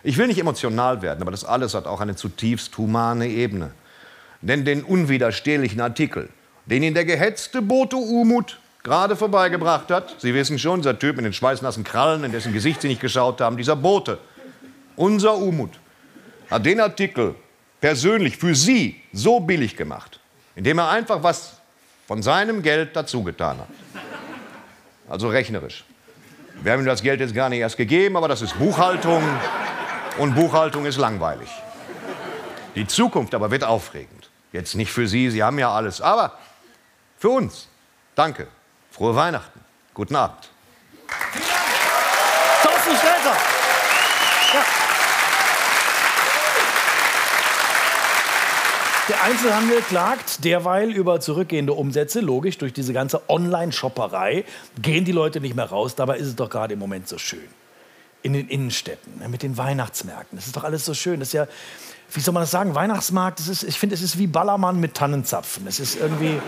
Ich 0.03 0.17
will 0.17 0.27
nicht 0.27 0.39
emotional 0.39 1.01
werden, 1.01 1.21
aber 1.21 1.31
das 1.31 1.43
alles 1.43 1.73
hat 1.73 1.85
auch 1.85 2.01
eine 2.01 2.15
zutiefst 2.15 2.77
humane 2.77 3.27
Ebene. 3.27 3.71
Denn 4.41 4.65
den 4.65 4.83
unwiderstehlichen 4.83 5.81
Artikel, 5.81 6.29
den 6.65 6.83
Ihnen 6.83 6.93
der 6.93 7.05
gehetzte 7.05 7.61
Boto 7.61 7.97
Umut 7.97 8.59
gerade 8.83 9.15
vorbeigebracht 9.15 9.89
hat, 9.89 10.15
Sie 10.19 10.33
wissen 10.33 10.59
schon, 10.59 10.81
dieser 10.81 10.97
Typ 10.97 11.17
mit 11.17 11.25
den 11.25 11.33
schweißnassen 11.33 11.83
Krallen, 11.83 12.23
in 12.23 12.31
dessen 12.31 12.53
Gesicht 12.53 12.81
Sie 12.81 12.87
nicht 12.87 13.01
geschaut 13.01 13.41
haben, 13.41 13.57
dieser 13.57 13.75
Bote, 13.75 14.19
unser 14.95 15.35
Umut, 15.35 15.71
hat 16.49 16.65
den 16.65 16.79
Artikel 16.79 17.35
persönlich 17.81 18.37
für 18.37 18.55
Sie 18.55 19.01
so 19.13 19.39
billig 19.39 19.75
gemacht, 19.75 20.19
indem 20.55 20.79
er 20.79 20.89
einfach 20.89 21.23
was 21.23 21.61
von 22.07 22.23
seinem 22.23 22.61
Geld 22.61 22.95
dazugetan 22.95 23.59
hat. 23.59 23.67
Also 25.09 25.29
rechnerisch. 25.29 25.83
Wir 26.61 26.71
haben 26.71 26.81
ihm 26.81 26.85
das 26.87 27.01
Geld 27.01 27.19
jetzt 27.19 27.35
gar 27.35 27.49
nicht 27.49 27.59
erst 27.59 27.77
gegeben, 27.77 28.17
aber 28.17 28.27
das 28.27 28.41
ist 28.41 28.57
Buchhaltung. 28.57 29.23
Und 30.17 30.33
Buchhaltung 30.33 30.85
ist 30.85 30.97
langweilig. 30.97 31.49
Die 32.75 32.87
Zukunft 32.87 33.35
aber 33.35 33.51
wird 33.51 33.63
aufregend. 33.63 34.29
Jetzt 34.51 34.75
nicht 34.75 34.91
für 34.91 35.07
Sie, 35.07 35.29
Sie 35.29 35.43
haben 35.43 35.59
ja 35.59 35.71
alles, 35.71 36.01
aber 36.01 36.37
für 37.17 37.29
uns. 37.29 37.67
Danke. 38.15 38.47
Frohe 38.91 39.15
Weihnachten. 39.15 39.59
Guten 39.93 40.15
Abend. 40.15 40.49
Thorsten 42.63 42.95
Sträter. 42.95 43.35
Ja. 44.53 44.65
Der 49.09 49.23
Einzelhandel 49.23 49.81
klagt 49.83 50.43
derweil 50.43 50.91
über 50.91 51.21
zurückgehende 51.21 51.71
Umsätze. 51.71 52.19
Logisch, 52.19 52.57
durch 52.57 52.73
diese 52.73 52.91
ganze 52.91 53.29
Online-Shopperei 53.29 54.43
gehen 54.81 55.05
die 55.05 55.13
Leute 55.13 55.39
nicht 55.39 55.55
mehr 55.55 55.65
raus. 55.65 55.95
Dabei 55.95 56.17
ist 56.17 56.27
es 56.27 56.35
doch 56.35 56.49
gerade 56.49 56.73
im 56.73 56.79
Moment 56.79 57.07
so 57.07 57.17
schön. 57.17 57.47
In 58.21 58.33
den 58.33 58.49
Innenstädten, 58.49 59.19
ne, 59.19 59.29
mit 59.29 59.43
den 59.43 59.57
Weihnachtsmärkten. 59.57 60.37
Das 60.37 60.47
ist 60.47 60.57
doch 60.57 60.65
alles 60.65 60.83
so 60.83 60.93
schön. 60.93 61.21
Das 61.21 61.29
ist 61.29 61.33
ja, 61.33 61.47
wie 62.11 62.19
soll 62.19 62.33
man 62.33 62.43
das 62.43 62.51
sagen? 62.51 62.75
Weihnachtsmarkt, 62.75 63.39
das 63.39 63.47
ist, 63.47 63.63
ich 63.63 63.79
finde, 63.79 63.95
es 63.95 64.01
ist 64.01 64.17
wie 64.17 64.27
Ballermann 64.27 64.81
mit 64.81 64.95
Tannenzapfen. 64.95 65.67
Es 65.67 65.79
ist 65.79 65.95
irgendwie 65.95 66.41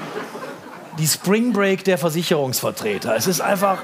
die 0.98 1.08
Spring 1.08 1.54
Break 1.54 1.86
der 1.86 1.98
Versicherungsvertreter. 1.98 3.16
Es 3.16 3.28
ist 3.28 3.40
einfach 3.40 3.78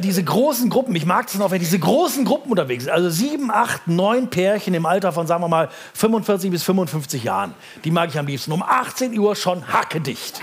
diese 0.00 0.24
großen 0.24 0.68
Gruppen. 0.68 0.94
Ich 0.96 1.06
mag 1.06 1.28
es 1.28 1.36
noch, 1.36 1.50
wenn 1.50 1.60
diese 1.60 1.78
großen 1.78 2.24
Gruppen 2.24 2.50
unterwegs 2.50 2.84
sind. 2.84 2.92
Also 2.92 3.08
sieben, 3.08 3.50
acht, 3.50 3.86
neun 3.86 4.28
Pärchen 4.28 4.74
im 4.74 4.84
Alter 4.84 5.12
von, 5.12 5.26
sagen 5.26 5.42
wir 5.42 5.48
mal, 5.48 5.68
45 5.94 6.50
bis 6.50 6.64
55 6.64 7.22
Jahren. 7.22 7.54
Die 7.84 7.90
mag 7.90 8.08
ich 8.08 8.18
am 8.18 8.26
liebsten. 8.26 8.52
Um 8.52 8.62
18 8.62 9.16
Uhr 9.18 9.36
schon 9.36 9.72
hackedicht. 9.72 10.40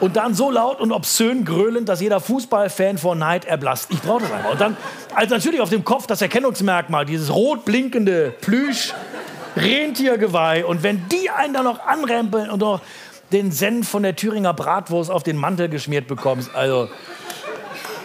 Und 0.00 0.16
dann 0.16 0.34
so 0.34 0.50
laut 0.50 0.80
und 0.80 0.92
obszön 0.92 1.44
gröhlend, 1.44 1.88
dass 1.88 2.00
jeder 2.00 2.20
Fußballfan 2.20 2.98
vor 2.98 3.14
Neid 3.14 3.44
erblasst. 3.44 3.90
Ich 3.90 4.00
brauche 4.00 4.22
das 4.22 4.32
einfach. 4.32 4.52
Und 4.52 4.60
dann, 4.60 4.76
also 5.14 5.34
natürlich 5.34 5.60
auf 5.60 5.70
dem 5.70 5.84
Kopf 5.84 6.06
das 6.06 6.20
Erkennungsmerkmal, 6.20 7.06
dieses 7.06 7.32
rot 7.34 7.64
blinkende 7.64 8.34
Plüsch, 8.40 8.92
Rentiergeweih. 9.56 10.64
Und 10.66 10.82
wenn 10.82 11.06
die 11.08 11.30
einen 11.30 11.54
dann 11.54 11.64
noch 11.64 11.80
anrempeln 11.80 12.50
und 12.50 12.60
noch 12.60 12.80
den 13.32 13.52
Senf 13.52 13.88
von 13.88 14.02
der 14.02 14.16
Thüringer 14.16 14.54
Bratwurst 14.54 15.10
auf 15.10 15.22
den 15.22 15.36
Mantel 15.36 15.68
geschmiert 15.68 16.06
bekommst, 16.06 16.54
also 16.54 16.88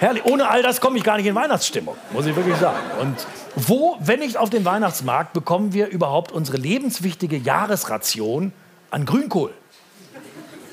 herrlich. 0.01 0.25
Ohne 0.25 0.50
all 0.50 0.62
das 0.62 0.81
komme 0.81 0.98
ich 0.98 1.03
gar 1.03 1.17
nicht 1.17 1.27
in 1.27 1.36
Weihnachtsstimmung, 1.36 1.96
muss 2.12 2.25
ich 2.25 2.36
wirklich 2.36 2.58
sagen. 2.58 2.79
Und 3.00 3.15
wo, 3.55 3.98
wenn 4.00 4.20
nicht 4.20 4.38
auf 4.38 4.50
dem 4.50 4.65
Weihnachtsmarkt, 4.65 5.34
bekommen 5.34 5.74
wir 5.74 5.88
überhaupt 5.88 6.31
unsere 6.31 6.58
lebenswichtige 6.58 7.38
Jahresration 7.38 8.51
an 8.89 9.05
Grünkohl? 9.05 9.53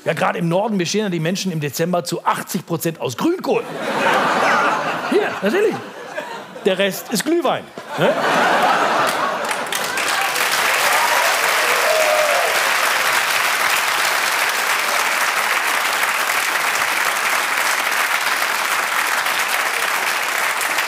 Ja, 0.05 0.13
gerade 0.13 0.39
im 0.39 0.49
Norden 0.49 0.77
bestehen 0.77 1.01
ja 1.01 1.09
die 1.09 1.19
Menschen 1.19 1.51
im 1.51 1.59
Dezember 1.59 2.03
zu 2.03 2.25
80 2.25 2.65
Prozent 2.65 3.01
aus 3.01 3.17
Grünkohl. 3.17 3.63
Hier, 5.11 5.29
natürlich. 5.41 5.75
Der 6.65 6.77
Rest 6.77 7.11
ist 7.11 7.23
Glühwein. 7.23 7.63
Ne? 7.97 8.09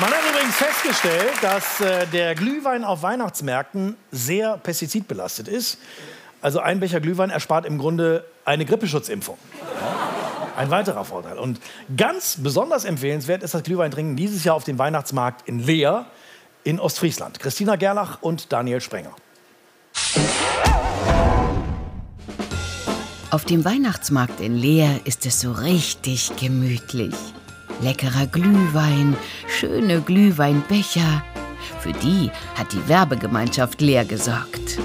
Man 0.01 0.09
hat 0.09 0.21
übrigens 0.27 0.57
festgestellt, 0.81 1.33
dass 1.41 1.79
äh, 1.81 2.07
der 2.07 2.33
Glühwein 2.35 2.83
auf 2.83 3.03
Weihnachtsmärkten 3.03 3.95
sehr 4.11 4.57
pestizidbelastet 4.57 5.47
ist. 5.47 5.77
Also 6.41 6.59
ein 6.59 6.79
Becher 6.79 6.99
Glühwein 6.99 7.29
erspart 7.29 7.65
im 7.65 7.77
Grunde 7.77 8.25
eine 8.45 8.65
Grippeschutzimpfung. 8.65 9.37
Ein 10.57 10.71
weiterer 10.71 11.05
Vorteil. 11.05 11.37
Und 11.37 11.59
ganz 11.95 12.37
besonders 12.39 12.85
empfehlenswert 12.85 13.43
ist 13.43 13.53
das 13.53 13.63
Glühweintrinken 13.63 14.15
dieses 14.15 14.43
Jahr 14.43 14.55
auf 14.55 14.63
dem 14.63 14.79
Weihnachtsmarkt 14.79 15.47
in 15.47 15.59
Leer 15.59 16.05
in 16.63 16.79
Ostfriesland. 16.79 17.39
Christina 17.39 17.75
Gerlach 17.75 18.21
und 18.21 18.51
Daniel 18.51 18.81
Sprenger. 18.81 19.11
Auf 23.29 23.45
dem 23.45 23.63
Weihnachtsmarkt 23.63 24.41
in 24.41 24.57
Leer 24.57 24.99
ist 25.05 25.25
es 25.25 25.41
so 25.41 25.51
richtig 25.51 26.35
gemütlich. 26.37 27.15
Leckerer 27.81 28.27
Glühwein, 28.27 29.15
schöne 29.47 30.01
Glühweinbecher. 30.01 31.23
Für 31.79 31.91
die 31.93 32.29
hat 32.55 32.71
die 32.73 32.87
Werbegemeinschaft 32.87 33.81
Leer 33.81 34.05
gesorgt. 34.05 34.77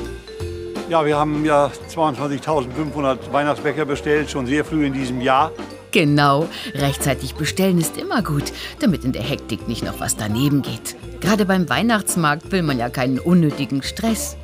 Ja, 0.88 1.04
wir 1.04 1.18
haben 1.18 1.44
ja 1.44 1.70
22.500 1.94 3.32
Weihnachtsbecher 3.32 3.84
bestellt, 3.84 4.30
schon 4.30 4.46
sehr 4.46 4.64
früh 4.64 4.86
in 4.86 4.94
diesem 4.94 5.20
Jahr. 5.20 5.52
Genau, 5.90 6.48
rechtzeitig 6.74 7.34
bestellen 7.34 7.78
ist 7.78 7.98
immer 7.98 8.22
gut, 8.22 8.52
damit 8.80 9.04
in 9.04 9.12
der 9.12 9.22
Hektik 9.22 9.68
nicht 9.68 9.84
noch 9.84 10.00
was 10.00 10.16
daneben 10.16 10.62
geht. 10.62 10.96
Gerade 11.20 11.44
beim 11.44 11.68
Weihnachtsmarkt 11.68 12.50
will 12.50 12.62
man 12.62 12.78
ja 12.78 12.88
keinen 12.88 13.18
unnötigen 13.18 13.82
Stress. 13.82 14.36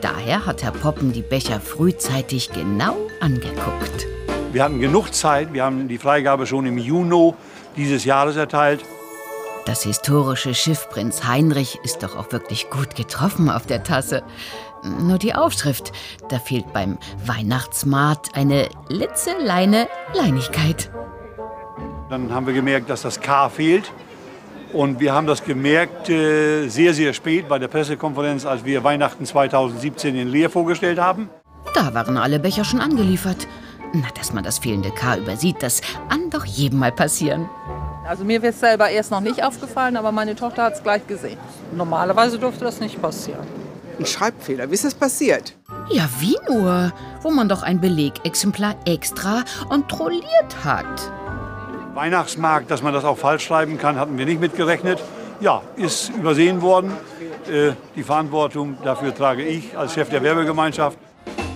Daher 0.00 0.46
hat 0.46 0.62
Herr 0.62 0.72
Poppen 0.72 1.12
die 1.12 1.22
Becher 1.22 1.60
frühzeitig 1.60 2.50
genau 2.52 2.96
angeguckt. 3.20 4.06
Wir 4.52 4.64
hatten 4.64 4.80
genug 4.80 5.12
Zeit, 5.12 5.52
wir 5.52 5.64
haben 5.64 5.88
die 5.88 5.98
Freigabe 5.98 6.46
schon 6.46 6.64
im 6.64 6.78
Juni 6.78 7.34
dieses 7.78 8.04
Jahres 8.04 8.36
erteilt. 8.36 8.84
Das 9.64 9.82
historische 9.82 10.54
Schiff 10.54 10.88
Prinz 10.88 11.24
Heinrich 11.24 11.78
ist 11.84 12.02
doch 12.02 12.16
auch 12.16 12.32
wirklich 12.32 12.70
gut 12.70 12.96
getroffen 12.96 13.50
auf 13.50 13.66
der 13.66 13.82
Tasse. 13.82 14.22
Nur 14.82 15.18
die 15.18 15.34
Aufschrift, 15.34 15.92
da 16.28 16.38
fehlt 16.38 16.72
beim 16.72 16.98
Weihnachtsmarkt 17.24 18.34
eine 18.34 18.68
litzeleine 18.88 19.88
Leinigkeit. 20.14 20.90
Dann 22.08 22.32
haben 22.32 22.46
wir 22.46 22.54
gemerkt, 22.54 22.88
dass 22.88 23.02
das 23.02 23.20
K 23.20 23.48
fehlt. 23.48 23.92
Und 24.72 25.00
wir 25.00 25.12
haben 25.14 25.26
das 25.26 25.44
gemerkt 25.44 26.10
äh, 26.10 26.68
sehr, 26.68 26.92
sehr 26.92 27.12
spät 27.12 27.48
bei 27.48 27.58
der 27.58 27.68
Pressekonferenz, 27.68 28.44
als 28.44 28.64
wir 28.64 28.84
Weihnachten 28.84 29.24
2017 29.24 30.14
in 30.14 30.28
Leer 30.28 30.50
vorgestellt 30.50 30.98
haben. 30.98 31.30
Da 31.74 31.92
waren 31.94 32.16
alle 32.16 32.38
Becher 32.38 32.64
schon 32.64 32.80
angeliefert. 32.80 33.46
Na, 33.92 34.06
dass 34.14 34.32
man 34.32 34.44
das 34.44 34.58
fehlende 34.58 34.90
K 34.90 35.16
übersieht, 35.16 35.62
das 35.62 35.80
kann 36.08 36.30
doch 36.30 36.44
jedem 36.44 36.78
mal 36.78 36.92
passieren. 36.92 37.48
Also 38.06 38.24
mir 38.24 38.42
wäre 38.42 38.52
es 38.52 38.60
selber 38.60 38.88
erst 38.88 39.10
noch 39.10 39.20
nicht 39.20 39.42
aufgefallen, 39.42 39.96
aber 39.96 40.12
meine 40.12 40.34
Tochter 40.34 40.64
hat 40.64 40.74
es 40.74 40.82
gleich 40.82 41.06
gesehen. 41.06 41.38
Normalerweise 41.74 42.38
dürfte 42.38 42.64
das 42.64 42.80
nicht 42.80 43.00
passieren. 43.00 43.46
Ein 43.98 44.06
Schreibfehler, 44.06 44.70
wie 44.70 44.74
ist 44.74 44.84
das 44.84 44.94
passiert? 44.94 45.54
Ja, 45.90 46.08
wie 46.20 46.36
nur? 46.48 46.92
Wo 47.22 47.30
man 47.30 47.48
doch 47.48 47.62
ein 47.62 47.80
Belegexemplar 47.80 48.76
extra 48.84 49.42
kontrolliert 49.68 50.64
hat. 50.64 50.86
Weihnachtsmarkt, 51.94 52.70
dass 52.70 52.82
man 52.82 52.92
das 52.92 53.04
auch 53.04 53.18
falsch 53.18 53.44
schreiben 53.44 53.78
kann, 53.78 53.98
hatten 53.98 54.16
wir 54.18 54.24
nicht 54.24 54.40
mitgerechnet. 54.40 55.02
Ja, 55.40 55.62
ist 55.76 56.10
übersehen 56.10 56.62
worden. 56.62 56.92
Äh, 57.50 57.72
die 57.96 58.02
Verantwortung 58.02 58.76
dafür 58.84 59.14
trage 59.14 59.44
ich 59.44 59.76
als 59.76 59.94
Chef 59.94 60.08
der 60.08 60.22
Werbegemeinschaft. 60.22 60.98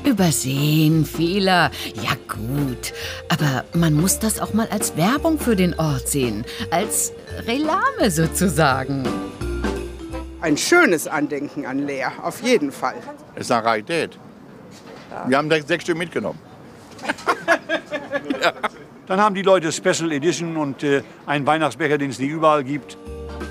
Übersehen, 0.05 1.05
Fehler. 1.05 1.71
Ja 1.95 2.13
gut. 2.29 2.93
Aber 3.29 3.65
man 3.75 3.95
muss 3.95 4.19
das 4.19 4.41
auch 4.41 4.53
mal 4.53 4.69
als 4.69 4.97
Werbung 4.97 5.39
für 5.39 5.57
den 5.57 5.79
Ort 5.79 6.09
sehen. 6.09 6.45
Als 6.71 7.13
Relame 7.47 8.11
sozusagen. 8.11 9.05
Ein 10.41 10.57
schönes 10.57 11.07
Andenken 11.07 11.67
an 11.67 11.87
Lea, 11.87 12.07
auf 12.23 12.43
jeden 12.43 12.73
Fall. 12.73 12.97
Das 13.35 13.45
ist 13.45 13.53
eine 13.53 13.65
Rarität. 13.65 14.19
Wir 15.27 15.39
haben 15.39 15.51
sechs 15.51 15.85
Stück 15.85 15.99
mitgenommen. 15.99 16.39
ja. 18.43 18.53
Dann 19.07 19.21
haben 19.21 19.35
die 19.35 19.43
Leute 19.43 19.73
Special 19.73 20.13
Edition 20.13 20.57
und 20.57 20.83
äh, 20.85 21.03
einen 21.27 21.45
Weihnachtsbecher, 21.47 21.99
den 21.99 22.11
es 22.11 22.19
nicht 22.19 22.31
überall 22.31 22.63
gibt. 22.63 22.97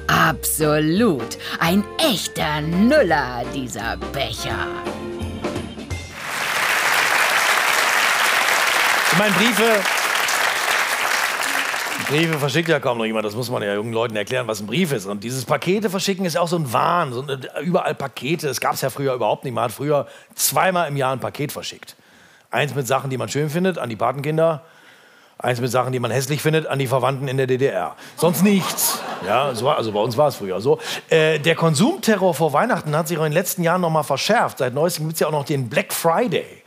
Absolut. 0.08 1.38
Ein 1.60 1.84
echter 1.98 2.62
Nüller, 2.62 3.44
dieser 3.54 3.98
Becher. 4.14 4.68
Meine, 9.22 9.36
Briefe. 9.36 9.64
Briefe 12.10 12.40
verschickt 12.40 12.70
ja 12.70 12.80
kaum 12.80 12.98
noch 12.98 13.06
jemand. 13.06 13.24
Das 13.24 13.36
muss 13.36 13.52
man 13.52 13.62
ja 13.62 13.76
jungen 13.76 13.94
Leuten 13.94 14.16
erklären, 14.16 14.48
was 14.48 14.62
ein 14.62 14.68
Brief 14.68 14.92
ist. 14.92 15.06
Und 15.06 15.24
dieses 15.24 15.46
Pakete 15.46 15.92
verschicken 15.92 16.26
ist 16.26 16.38
auch 16.38 16.48
so 16.48 16.56
ein 16.56 16.74
Wahn. 16.74 17.14
So 17.14 17.22
eine, 17.22 17.40
überall 17.62 17.94
Pakete. 17.94 18.48
Das 18.48 18.60
gab 18.60 18.74
es 18.74 18.82
ja 18.82 18.90
früher 18.90 19.14
überhaupt 19.14 19.44
nicht. 19.44 19.54
Man 19.54 19.66
hat 19.66 19.72
früher 19.72 20.08
zweimal 20.34 20.88
im 20.88 20.98
Jahr 20.98 21.14
ein 21.14 21.20
Paket 21.20 21.52
verschickt. 21.52 21.96
Eins 22.50 22.74
mit 22.74 22.88
Sachen, 22.88 23.12
die 23.12 23.18
man 23.18 23.30
schön 23.30 23.52
findet, 23.52 23.78
an 23.78 23.90
die 23.90 23.96
Patenkinder. 23.96 24.64
Eins 25.38 25.62
mit 25.62 25.70
Sachen, 25.70 25.92
die 25.92 26.00
man 26.00 26.10
hässlich 26.10 26.42
findet, 26.42 26.66
an 26.66 26.80
die 26.80 26.88
Verwandten 26.88 27.28
in 27.28 27.38
der 27.38 27.48
DDR. 27.48 27.96
Sonst 28.16 28.44
nichts. 28.44 29.00
Ja, 29.28 29.54
so, 29.54 29.70
also 29.70 29.92
bei 29.92 30.00
uns 30.00 30.18
war 30.18 30.30
es 30.30 30.36
früher 30.36 30.62
so. 30.62 30.80
Äh, 31.10 31.38
der 31.38 31.56
Konsumterror 31.56 32.34
vor 32.34 32.54
Weihnachten 32.54 32.96
hat 32.96 33.08
sich 33.08 33.20
auch 33.20 33.26
in 33.26 33.32
den 33.32 33.38
letzten 33.38 33.62
Jahren 33.62 33.82
noch 33.82 33.92
mal 33.92 34.04
verschärft. 34.04 34.58
Seit 34.58 34.74
neuestem 34.74 35.06
gibt 35.06 35.14
es 35.14 35.20
ja 35.20 35.28
auch 35.28 35.32
noch 35.32 35.46
den 35.46 35.70
Black 35.70 35.94
Friday. 35.94 36.61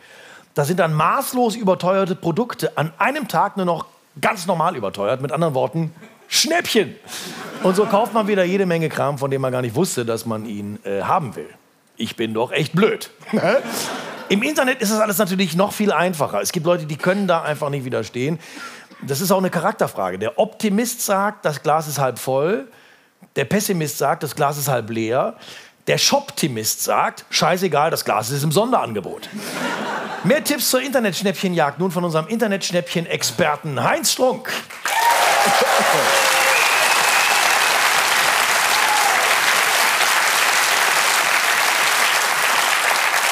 Da 0.55 0.65
sind 0.65 0.79
dann 0.79 0.95
maßlos 0.95 1.57
überteuerte 1.57 2.15
Produkte 2.15 2.79
an 2.79 2.93
einem 2.99 3.27
Tag 3.27 3.57
nur 3.57 3.67
noch 3.67 3.87
ganz 4.21 4.47
normal 4.47 4.77
überteuert. 4.77 5.21
Mit 5.21 5.33
anderen 5.33 5.55
Worten, 5.55 5.93
Schnäppchen. 6.29 6.95
Und 7.65 7.75
so 7.75 7.87
kauft 7.87 8.15
man 8.15 8.29
wieder 8.29 8.45
jede 8.45 8.65
Menge 8.65 8.89
Kram, 8.89 9.19
von 9.19 9.31
dem 9.31 9.41
man 9.41 9.53
gar 9.53 9.63
nicht 9.63 9.75
wusste, 9.75 10.05
dass 10.05 10.27
man 10.27 10.47
ihn 10.47 10.79
äh, 10.85 11.03
haben 11.03 11.35
will. 11.35 11.49
Ich 11.97 12.17
bin 12.17 12.35
doch 12.35 12.53
echt 12.53 12.73
blöd. 12.73 13.11
Im 14.29 14.43
Internet 14.43 14.81
ist 14.81 14.93
das 14.93 15.01
alles 15.01 15.19
natürlich 15.19 15.55
noch 15.57 15.73
viel 15.73 15.93
einfacher. 15.93 16.41
Es 16.41 16.53
gibt 16.53 16.67
Leute, 16.67 16.87
die 16.87 16.97
können 16.97 17.27
da 17.27 17.43
einfach 17.43 17.69
nicht 17.69 17.85
widerstehen. 17.85 18.39
Das 19.03 19.21
ist 19.21 19.31
auch 19.33 19.39
eine 19.39 19.51
Charakterfrage. 19.51 20.19
Der 20.19 20.39
Optimist 20.39 21.05
sagt, 21.05 21.45
das 21.45 21.63
Glas 21.63 21.89
ist 21.89 21.99
halb 21.99 22.19
voll. 22.19 22.69
Der 23.37 23.45
Pessimist 23.45 23.99
sagt, 23.99 24.23
das 24.23 24.35
Glas 24.35 24.57
ist 24.57 24.69
halb 24.69 24.89
leer. 24.91 25.37
Der 25.87 25.99
Shoptimist 25.99 26.83
sagt, 26.83 27.27
scheißegal, 27.29 27.91
das 27.91 28.07
Glas 28.07 28.31
ist 28.31 28.43
im 28.43 28.53
Sonderangebot. 28.53 29.29
Mehr 30.25 30.43
Tipps 30.43 30.71
zur 30.71 30.81
Internetschnäppchenjagd 30.81 31.79
nun 31.79 31.91
von 31.91 32.05
unserem 32.05 32.27
Internetschnäppchen-Experten 32.27 33.85
Heinz 33.85 34.13
Strunk. 34.13 34.51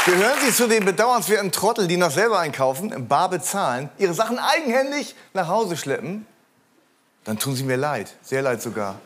Gehören 0.05 0.39
Sie 0.45 0.53
zu 0.53 0.69
den 0.69 0.85
bedauernswerten 0.85 1.53
Trottel, 1.53 1.87
die 1.87 1.97
noch 1.97 2.11
selber 2.11 2.39
einkaufen, 2.39 2.93
im 2.93 3.09
Bar 3.09 3.31
bezahlen, 3.31 3.89
ihre 3.97 4.13
Sachen 4.13 4.39
eigenhändig 4.39 5.15
nach 5.33 5.49
Hause 5.49 5.79
schleppen? 5.79 6.27
Dann 7.25 7.39
tun 7.39 7.57
Sie 7.57 7.63
mir 7.63 7.77
leid, 7.77 8.13
sehr 8.21 8.43
leid 8.43 8.61
sogar. 8.61 8.97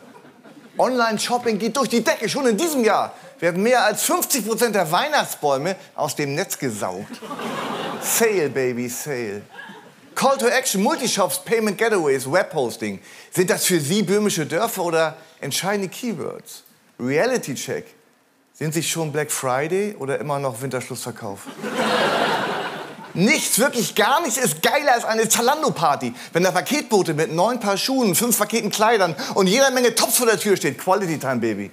Online-Shopping 0.77 1.59
geht 1.59 1.77
durch 1.77 1.89
die 1.89 2.03
Decke. 2.03 2.27
Schon 2.27 2.45
in 2.45 2.57
diesem 2.57 2.83
Jahr 2.83 3.13
werden 3.39 3.63
mehr 3.63 3.83
als 3.83 4.03
50 4.03 4.47
Prozent 4.47 4.75
der 4.75 4.91
Weihnachtsbäume 4.91 5.75
aus 5.95 6.15
dem 6.15 6.35
Netz 6.35 6.57
gesaugt. 6.57 7.21
Sale, 8.01 8.49
Baby, 8.49 8.89
Sale. 8.89 9.41
Call 10.15 10.37
to 10.37 10.47
Action, 10.47 10.81
Multishops, 10.81 11.39
Payment 11.43 11.77
Getaways, 11.77 12.31
Webhosting. 12.31 12.99
Sind 13.31 13.49
das 13.49 13.65
für 13.65 13.79
Sie 13.79 14.01
böhmische 14.01 14.45
Dörfer 14.45 14.83
oder 14.83 15.17
entscheidende 15.39 15.89
Keywords? 15.89 16.63
Reality 16.99 17.53
Check. 17.53 17.85
Sind 18.53 18.73
Sie 18.73 18.81
schon 18.81 19.11
Black 19.11 19.31
Friday 19.31 19.95
oder 19.99 20.19
immer 20.19 20.39
noch 20.39 20.59
Winterschlussverkauf? 20.59 21.41
Nichts, 23.13 23.57
wirklich 23.57 23.95
gar 23.95 24.21
nichts 24.21 24.37
ist 24.37 24.61
geiler 24.61 24.93
als 24.93 25.05
eine 25.05 25.27
Zalando-Party. 25.27 26.13
Wenn 26.33 26.43
der 26.43 26.51
Paketbote 26.51 27.13
mit 27.15 27.33
neun 27.33 27.59
Paar 27.59 27.77
Schuhen, 27.77 28.13
fünf 28.13 28.37
Paketen 28.37 28.69
Kleidern 28.69 29.15
und 29.33 29.47
jeder 29.47 29.71
Menge 29.71 29.95
Tops 29.95 30.17
vor 30.17 30.27
der 30.27 30.39
Tür 30.39 30.55
steht. 30.55 30.77
Quality 30.77 31.17
Time, 31.17 31.37
Baby. 31.37 31.71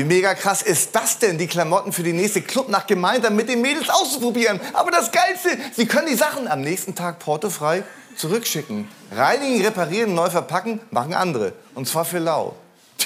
Wie 0.00 0.04
mega 0.04 0.32
krass 0.32 0.62
ist 0.62 0.96
das 0.96 1.18
denn, 1.18 1.36
die 1.36 1.46
Klamotten 1.46 1.92
für 1.92 2.02
die 2.02 2.14
nächste 2.14 2.40
Clubnacht 2.40 2.88
gemeinsam 2.88 3.36
mit 3.36 3.50
den 3.50 3.60
Mädels 3.60 3.90
auszuprobieren? 3.90 4.58
Aber 4.72 4.90
das 4.90 5.12
Geilste, 5.12 5.50
Sie 5.76 5.84
können 5.84 6.08
die 6.08 6.14
Sachen 6.14 6.48
am 6.48 6.62
nächsten 6.62 6.94
Tag 6.94 7.18
portofrei 7.18 7.82
zurückschicken. 8.16 8.88
Reinigen, 9.12 9.62
reparieren, 9.62 10.14
neu 10.14 10.30
verpacken, 10.30 10.80
machen 10.90 11.12
andere. 11.12 11.52
Und 11.74 11.86
zwar 11.86 12.06
für 12.06 12.18
lau. 12.18 12.54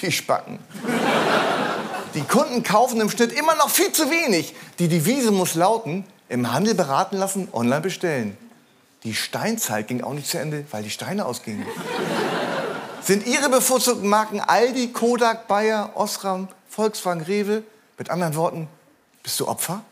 Die 0.02 0.12
Spacken. 0.12 0.60
Die 2.14 2.22
Kunden 2.22 2.62
kaufen 2.62 3.00
im 3.00 3.10
Schnitt 3.10 3.32
immer 3.32 3.56
noch 3.56 3.70
viel 3.70 3.90
zu 3.90 4.08
wenig. 4.08 4.54
Die 4.78 4.86
Devise 4.86 5.32
muss 5.32 5.56
lauten, 5.56 6.04
im 6.28 6.52
Handel 6.52 6.76
beraten 6.76 7.16
lassen, 7.16 7.48
online 7.52 7.80
bestellen. 7.80 8.36
Die 9.02 9.16
Steinzeit 9.16 9.88
ging 9.88 10.04
auch 10.04 10.12
nicht 10.12 10.28
zu 10.28 10.38
Ende, 10.38 10.64
weil 10.70 10.84
die 10.84 10.90
Steine 10.90 11.26
ausgingen. 11.26 11.66
Sind 13.02 13.26
Ihre 13.26 13.50
bevorzugten 13.50 14.08
Marken 14.08 14.40
Aldi, 14.40 14.92
Kodak, 14.92 15.48
Bayer, 15.48 15.90
Osram, 15.94 16.48
Volkswagen, 16.74 17.22
Rewe? 17.22 17.62
Mit 17.98 18.10
anderen 18.10 18.34
Worten, 18.34 18.66
bist 19.22 19.38
du 19.38 19.46
Opfer? 19.46 19.84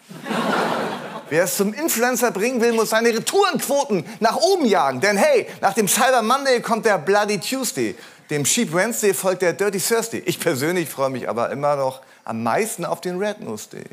Wer 1.28 1.44
es 1.44 1.56
zum 1.56 1.72
Influencer 1.72 2.32
bringen 2.32 2.60
will, 2.60 2.72
muss 2.72 2.90
seine 2.90 3.10
Retourenquoten 3.10 4.04
nach 4.18 4.36
oben 4.36 4.66
jagen. 4.66 5.00
Denn 5.00 5.16
hey, 5.16 5.46
nach 5.60 5.74
dem 5.74 5.86
Cyber 5.86 6.22
Monday 6.22 6.60
kommt 6.60 6.84
der 6.84 6.98
Bloody 6.98 7.38
Tuesday. 7.38 7.94
Dem 8.30 8.44
Sheep 8.44 8.74
Wednesday 8.74 9.14
folgt 9.14 9.42
der 9.42 9.52
Dirty 9.52 9.78
Thursday. 9.78 10.24
Ich 10.26 10.40
persönlich 10.40 10.88
freue 10.88 11.10
mich 11.10 11.28
aber 11.28 11.50
immer 11.50 11.76
noch 11.76 12.00
am 12.24 12.42
meisten 12.42 12.84
auf 12.84 13.00
den 13.00 13.18
Red 13.18 13.40
Nose 13.42 13.68
Day. 13.70 13.84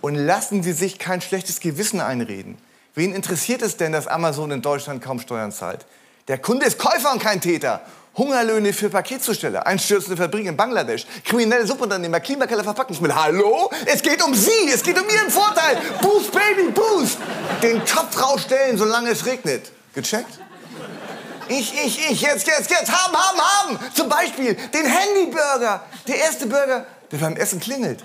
Und 0.00 0.14
lassen 0.14 0.62
Sie 0.62 0.72
sich 0.72 1.00
kein 1.00 1.20
schlechtes 1.20 1.58
Gewissen 1.58 2.00
einreden. 2.00 2.56
Wen 2.94 3.12
interessiert 3.12 3.62
es 3.62 3.76
denn, 3.76 3.90
dass 3.90 4.06
Amazon 4.06 4.52
in 4.52 4.62
Deutschland 4.62 5.02
kaum 5.02 5.18
Steuern 5.18 5.50
zahlt? 5.50 5.86
Der 6.28 6.38
Kunde 6.38 6.66
ist 6.66 6.78
Käufer 6.78 7.12
und 7.12 7.20
kein 7.20 7.40
Täter. 7.40 7.80
Hungerlöhne 8.18 8.72
für 8.72 8.90
Paketzusteller, 8.90 9.64
einstürzende 9.64 10.16
Fabrik 10.16 10.46
in 10.46 10.56
Bangladesch, 10.56 11.06
kriminelle 11.24 11.64
Subunternehmer, 11.66 12.18
Klimakeller 12.18 12.64
Verpackungsmittel. 12.64 13.16
Hallo? 13.16 13.70
Es 13.86 14.02
geht 14.02 14.20
um 14.22 14.34
Sie, 14.34 14.70
es 14.74 14.82
geht 14.82 15.00
um 15.00 15.08
Ihren 15.08 15.30
Vorteil. 15.30 15.78
Boost, 16.02 16.32
Baby, 16.32 16.70
boost. 16.72 17.18
Den 17.62 17.84
Topf 17.86 18.20
rausstellen, 18.20 18.76
solange 18.76 19.10
es 19.10 19.24
regnet. 19.24 19.70
Gecheckt? 19.94 20.40
Ich, 21.48 21.72
ich, 21.72 22.10
ich, 22.10 22.20
jetzt, 22.20 22.46
jetzt, 22.46 22.70
jetzt, 22.70 22.92
haben, 22.92 23.16
haben, 23.16 23.38
haben. 23.40 23.78
Zum 23.94 24.08
Beispiel 24.08 24.54
den 24.54 24.84
Handyburger. 24.84 25.82
Der 26.06 26.16
erste 26.16 26.46
Burger, 26.46 26.86
der 27.10 27.16
beim 27.18 27.36
Essen 27.36 27.60
klingelt. 27.60 28.04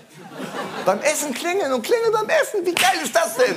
Beim 0.86 1.02
Essen 1.02 1.34
klingeln 1.34 1.74
und 1.74 1.82
klingeln 1.82 2.12
beim 2.14 2.30
Essen. 2.30 2.66
Wie 2.66 2.74
geil 2.74 3.00
ist 3.04 3.16
das 3.16 3.36
denn? 3.36 3.56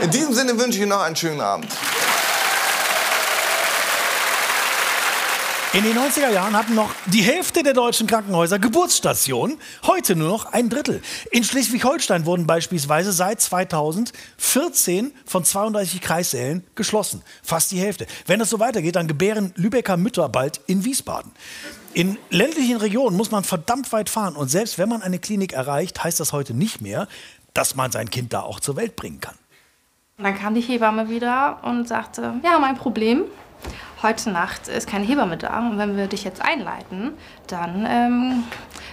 In 0.00 0.10
diesem 0.10 0.32
Sinne 0.32 0.58
wünsche 0.58 0.78
ich 0.78 0.80
Ihnen 0.80 0.88
noch 0.88 1.02
einen 1.02 1.16
schönen 1.16 1.40
Abend. 1.40 1.68
In 5.74 5.84
den 5.84 5.96
90er 5.96 6.28
Jahren 6.28 6.54
hatten 6.54 6.74
noch 6.74 6.90
die 7.06 7.22
Hälfte 7.22 7.62
der 7.62 7.72
deutschen 7.72 8.06
Krankenhäuser 8.06 8.58
Geburtsstationen, 8.58 9.56
heute 9.86 10.14
nur 10.14 10.28
noch 10.28 10.52
ein 10.52 10.68
Drittel. 10.68 11.00
In 11.30 11.44
Schleswig-Holstein 11.44 12.26
wurden 12.26 12.46
beispielsweise 12.46 13.10
seit 13.10 13.40
2014 13.40 15.14
von 15.24 15.44
32 15.46 16.02
Kreissälen 16.02 16.62
geschlossen. 16.74 17.22
Fast 17.42 17.70
die 17.70 17.78
Hälfte. 17.78 18.06
Wenn 18.26 18.42
es 18.42 18.50
so 18.50 18.60
weitergeht, 18.60 18.96
dann 18.96 19.08
gebären 19.08 19.54
Lübecker 19.56 19.96
Mütter 19.96 20.28
bald 20.28 20.60
in 20.66 20.84
Wiesbaden. 20.84 21.32
In 21.94 22.18
ländlichen 22.28 22.76
Regionen 22.76 23.16
muss 23.16 23.30
man 23.30 23.42
verdammt 23.42 23.90
weit 23.92 24.10
fahren 24.10 24.36
und 24.36 24.48
selbst 24.48 24.76
wenn 24.76 24.90
man 24.90 25.00
eine 25.00 25.20
Klinik 25.20 25.54
erreicht, 25.54 26.04
heißt 26.04 26.20
das 26.20 26.34
heute 26.34 26.52
nicht 26.52 26.82
mehr, 26.82 27.08
dass 27.54 27.76
man 27.76 27.90
sein 27.90 28.10
Kind 28.10 28.34
da 28.34 28.40
auch 28.40 28.60
zur 28.60 28.76
Welt 28.76 28.94
bringen 28.94 29.22
kann. 29.22 29.36
Dann 30.18 30.38
kam 30.38 30.54
die 30.54 30.60
Hebamme 30.60 31.08
wieder 31.08 31.60
und 31.62 31.88
sagte, 31.88 32.34
ja, 32.44 32.58
mein 32.58 32.76
Problem, 32.76 33.24
heute 34.02 34.30
Nacht 34.30 34.68
ist 34.68 34.88
keine 34.88 35.04
Hebamme 35.04 35.36
da 35.36 35.60
und 35.60 35.78
wenn 35.78 35.96
wir 35.96 36.06
dich 36.06 36.24
jetzt 36.24 36.42
einleiten, 36.42 37.12
dann 37.46 37.86
ähm, 37.88 38.44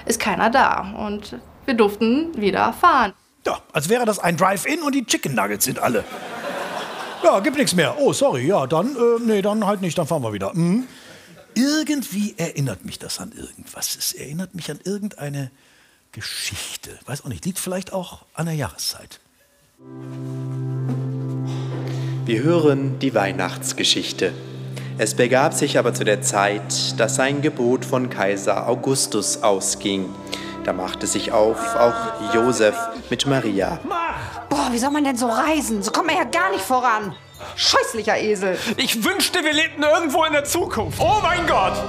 ist 0.06 0.20
keiner 0.20 0.50
da. 0.50 0.94
Und 0.98 1.38
wir 1.66 1.74
durften 1.74 2.40
wieder 2.40 2.74
fahren. 2.74 3.14
Ja, 3.46 3.60
als 3.74 3.90
wäre 3.90 4.06
das 4.06 4.20
ein 4.20 4.38
Drive-In 4.38 4.82
und 4.82 4.94
die 4.94 5.06
Chicken 5.06 5.36
Nuggets 5.36 5.66
sind 5.66 5.80
alle. 5.80 6.04
Ja, 7.24 7.40
gibt 7.40 7.58
nichts 7.58 7.76
mehr. 7.76 7.98
Oh, 8.00 8.14
sorry, 8.14 8.48
ja, 8.48 8.66
dann, 8.66 8.96
äh, 8.96 9.20
nee, 9.22 9.42
dann 9.42 9.66
halt 9.66 9.82
nicht, 9.82 9.98
dann 9.98 10.08
fahren 10.08 10.24
wir 10.24 10.34
wieder. 10.34 10.54
Mhm. 10.54 10.88
Irgendwie 11.54 12.36
erinnert 12.38 12.86
mich 12.86 13.00
das 13.00 13.20
an 13.20 13.34
irgendwas. 13.34 13.96
Es 13.96 14.14
erinnert 14.14 14.56
mich 14.56 14.72
an 14.72 14.80
irgendeine 14.84 15.52
Geschichte. 16.12 16.98
Weiß 17.06 17.24
auch 17.24 17.30
nicht, 17.30 17.46
liegt 17.46 17.60
vielleicht 17.60 17.92
auch 17.92 18.24
an 18.34 18.46
der 18.46 18.56
Jahreszeit. 18.56 19.20
Wir 22.26 22.44
hören 22.44 23.00
die 23.00 23.14
Weihnachtsgeschichte. 23.14 24.34
Es 25.02 25.16
begab 25.16 25.54
sich 25.54 25.80
aber 25.80 25.94
zu 25.94 26.04
der 26.04 26.22
Zeit, 26.22 27.00
dass 27.00 27.16
sein 27.16 27.42
Gebot 27.42 27.86
von 27.86 28.10
Kaiser 28.10 28.68
Augustus 28.68 29.42
ausging. 29.42 30.14
Da 30.66 30.74
machte 30.74 31.08
sich 31.08 31.32
auf 31.32 31.74
auch 31.78 32.34
Josef 32.34 32.76
mit 33.10 33.26
Maria. 33.26 33.80
Boah, 34.50 34.68
wie 34.72 34.78
soll 34.78 34.92
man 34.92 35.06
denn 35.06 35.16
so 35.16 35.28
reisen? 35.28 35.82
So 35.84 35.92
kommt 35.92 36.08
man 36.08 36.18
ja 36.18 36.26
gar 36.26 36.52
nicht 36.52 36.66
voran. 36.66 37.16
Scheußlicher 37.56 38.20
Esel. 38.20 38.58
Ich 38.76 39.02
wünschte, 39.06 39.42
wir 39.42 39.54
lebten 39.54 39.84
irgendwo 39.84 40.26
in 40.26 40.34
der 40.34 40.44
Zukunft. 40.44 41.00
Oh 41.00 41.20
mein 41.24 41.48
Gott! 41.48 41.82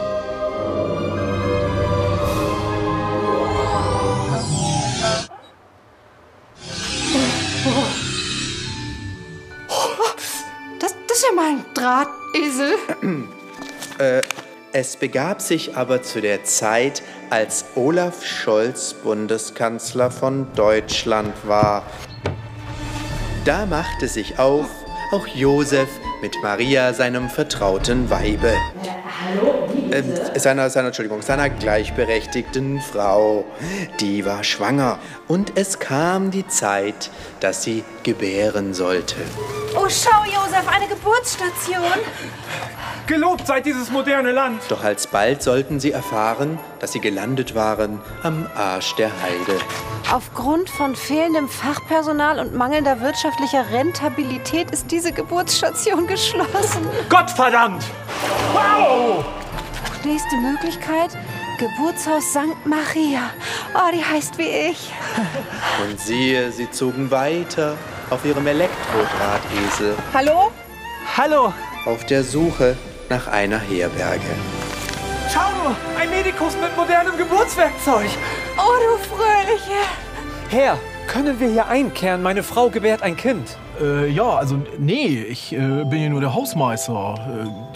Das, 10.79 10.95
das 11.09 11.19
ist 11.19 11.27
ja 11.29 11.35
mal 11.35 11.51
ein 11.51 11.65
Drahtesel. 12.33 12.75
Äh, 13.99 14.23
es 14.73 14.97
begab 14.97 15.43
sich 15.43 15.77
aber 15.77 16.03
zu 16.03 16.21
der 16.21 16.45
Zeit, 16.45 17.03
als 17.29 17.65
Olaf 17.75 18.25
Scholz 18.25 18.95
Bundeskanzler 18.95 20.11
von 20.11 20.47
Deutschland 20.55 21.35
war. 21.47 21.85
Da 23.45 23.67
machte 23.67 24.09
sich 24.09 24.39
auf 24.39 24.67
auch 25.13 25.27
Josef 25.27 25.89
mit 26.23 26.37
Maria, 26.43 26.95
seinem 26.95 27.29
vertrauten 27.29 28.11
Weibe. 28.11 28.55
Äh, 29.91 30.39
seiner, 30.39 30.71
seiner, 30.71 30.89
Entschuldigung, 30.89 31.23
seiner 31.23 31.51
gleichberechtigten 31.51 32.81
Frau. 32.81 33.45
Die 33.99 34.25
war 34.25 34.45
schwanger 34.45 34.99
und 35.29 35.57
es 35.57 35.79
kam 35.79 36.31
die 36.31 36.47
Zeit, 36.47 37.11
dass 37.41 37.63
sie 37.63 37.85
gebären 38.03 38.75
sollte. 38.75 39.17
Oh, 39.75 39.89
schau, 39.89 40.25
Josef, 40.25 40.67
eine 40.69 40.87
Geburtsstation. 40.89 41.85
Gelobt 43.11 43.45
sei 43.45 43.61
dieses 43.61 43.91
moderne 43.91 44.31
Land. 44.31 44.63
Doch 44.69 44.85
alsbald 44.85 45.43
sollten 45.43 45.81
sie 45.81 45.91
erfahren, 45.91 46.61
dass 46.79 46.93
sie 46.93 47.01
gelandet 47.01 47.57
waren 47.57 48.01
am 48.23 48.47
Arsch 48.55 48.95
der 48.95 49.11
Heide. 49.21 49.59
Aufgrund 50.13 50.71
von 50.71 50.95
fehlendem 50.95 51.49
Fachpersonal 51.49 52.39
und 52.39 52.55
mangelnder 52.55 53.01
wirtschaftlicher 53.01 53.69
Rentabilität 53.73 54.71
ist 54.71 54.93
diese 54.93 55.11
Geburtsstation 55.11 56.07
geschlossen. 56.07 56.87
Gottverdammt! 57.09 57.83
Wow! 58.53 59.25
Nächste 60.05 60.37
Möglichkeit, 60.37 61.11
Geburtshaus 61.59 62.31
St. 62.31 62.65
Maria. 62.65 63.31
Oh, 63.75 63.91
die 63.93 64.05
heißt 64.05 64.39
wie 64.39 64.71
ich. 64.71 64.93
Und 65.83 65.99
siehe, 65.99 66.53
sie 66.53 66.71
zogen 66.71 67.11
weiter 67.11 67.77
auf 68.09 68.25
ihrem 68.25 68.47
Elektrodrahtesel 68.47 69.97
Hallo? 70.15 70.53
Hallo! 71.17 71.53
auf 71.87 72.05
der 72.05 72.25
Suche 72.25 72.77
nach 73.11 73.27
einer 73.27 73.59
Herberge. 73.59 74.23
Schau 75.33 75.51
nur, 75.63 75.77
ein 76.01 76.09
Medikus 76.11 76.55
mit 76.61 76.75
modernem 76.77 77.17
Geburtswerkzeug. 77.17 78.09
Oh, 78.57 78.73
du 78.79 79.15
Fröhliche. 79.15 79.81
Herr, 80.49 80.79
können 81.07 81.39
wir 81.39 81.49
hier 81.49 81.67
einkehren? 81.67 82.23
Meine 82.23 82.43
Frau 82.43 82.71
gebärt 82.71 83.03
ein 83.03 83.17
Kind. 83.17 83.57
Äh, 83.81 84.09
ja, 84.11 84.37
also 84.37 84.61
nee, 84.79 85.25
ich 85.29 85.53
äh, 85.53 85.57
bin 85.57 86.03
ja 86.03 86.09
nur 86.09 86.21
der 86.21 86.35
Hausmeister 86.35 87.15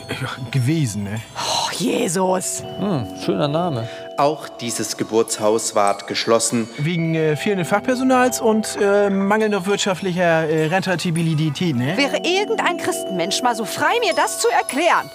äh, 0.08 0.50
gewesen. 0.50 1.04
Ne? 1.04 1.20
Oh, 1.36 1.70
Jesus. 1.72 2.62
Hm, 2.78 3.06
schöner 3.24 3.48
Name. 3.48 3.88
Auch 4.16 4.48
dieses 4.48 4.96
Geburtshaus 4.96 5.74
ward 5.74 6.06
geschlossen. 6.06 6.68
Wegen 6.78 7.14
äh, 7.16 7.36
fehlenden 7.36 7.66
Fachpersonals 7.66 8.40
und 8.40 8.78
äh, 8.80 9.10
mangelnder 9.10 9.66
wirtschaftlicher 9.66 10.48
äh, 10.48 10.66
Rentabilität, 10.66 11.74
ne? 11.74 11.96
Wäre 11.96 12.18
irgendein 12.18 12.76
Christenmensch 12.76 13.42
mal 13.42 13.56
so 13.56 13.64
frei, 13.64 13.94
mir 14.00 14.14
das 14.14 14.38
zu 14.38 14.48
erklären? 14.48 15.10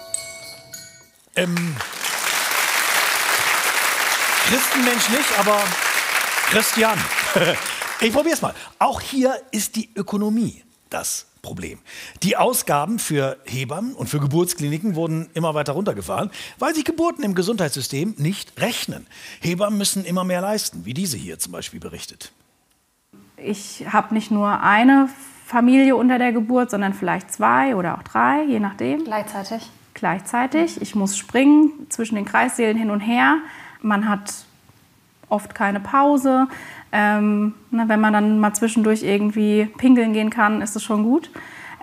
Ähm, 1.36 1.76
Christenmensch 4.46 5.08
nicht, 5.10 5.38
aber 5.38 5.62
Christian. 6.50 6.98
Ich 8.02 8.14
probier's 8.14 8.40
mal. 8.40 8.54
Auch 8.78 9.02
hier 9.02 9.34
ist 9.50 9.76
die 9.76 9.90
Ökonomie 9.94 10.62
das 10.88 11.26
Problem. 11.42 11.78
Die 12.22 12.38
Ausgaben 12.38 12.98
für 12.98 13.36
Hebammen 13.44 13.94
und 13.94 14.08
für 14.08 14.20
Geburtskliniken 14.20 14.94
wurden 14.94 15.28
immer 15.34 15.54
weiter 15.54 15.74
runtergefahren, 15.74 16.30
weil 16.58 16.74
sich 16.74 16.86
Geburten 16.86 17.22
im 17.22 17.34
Gesundheitssystem 17.34 18.14
nicht 18.16 18.58
rechnen. 18.58 19.06
Hebammen 19.40 19.78
müssen 19.78 20.06
immer 20.06 20.24
mehr 20.24 20.40
leisten, 20.40 20.86
wie 20.86 20.94
diese 20.94 21.18
hier 21.18 21.38
zum 21.38 21.52
Beispiel 21.52 21.78
berichtet. 21.78 22.32
Ich 23.36 23.84
habe 23.90 24.14
nicht 24.14 24.30
nur 24.30 24.62
eine 24.62 25.10
Familie 25.46 25.96
unter 25.96 26.18
der 26.18 26.32
Geburt, 26.32 26.70
sondern 26.70 26.94
vielleicht 26.94 27.32
zwei 27.32 27.76
oder 27.76 27.98
auch 27.98 28.02
drei, 28.02 28.44
je 28.44 28.60
nachdem. 28.60 29.04
Gleichzeitig. 29.04 29.70
Gleichzeitig. 30.00 30.80
Ich 30.80 30.94
muss 30.94 31.18
springen 31.18 31.86
zwischen 31.90 32.14
den 32.14 32.24
Kreissälen 32.24 32.74
hin 32.74 32.90
und 32.90 33.00
her. 33.00 33.36
Man 33.82 34.08
hat 34.08 34.32
oft 35.28 35.54
keine 35.54 35.78
Pause. 35.78 36.48
Ähm, 36.90 37.54
ne, 37.70 37.84
wenn 37.86 38.00
man 38.00 38.14
dann 38.14 38.38
mal 38.38 38.54
zwischendurch 38.54 39.02
irgendwie 39.02 39.66
pinkeln 39.76 40.14
gehen 40.14 40.30
kann, 40.30 40.62
ist 40.62 40.74
das 40.74 40.82
schon 40.82 41.02
gut. 41.02 41.30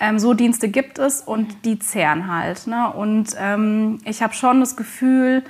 Ähm, 0.02 0.18
so 0.18 0.34
Dienste 0.34 0.68
gibt 0.68 0.98
es 0.98 1.22
und 1.22 1.64
die 1.64 1.78
zehren 1.78 2.28
halt. 2.28 2.66
Ne? 2.66 2.92
Und 2.92 3.36
ähm, 3.38 4.00
ich 4.04 4.24
habe 4.24 4.34
schon 4.34 4.62
das 4.62 4.76
Gefühl, 4.76 5.44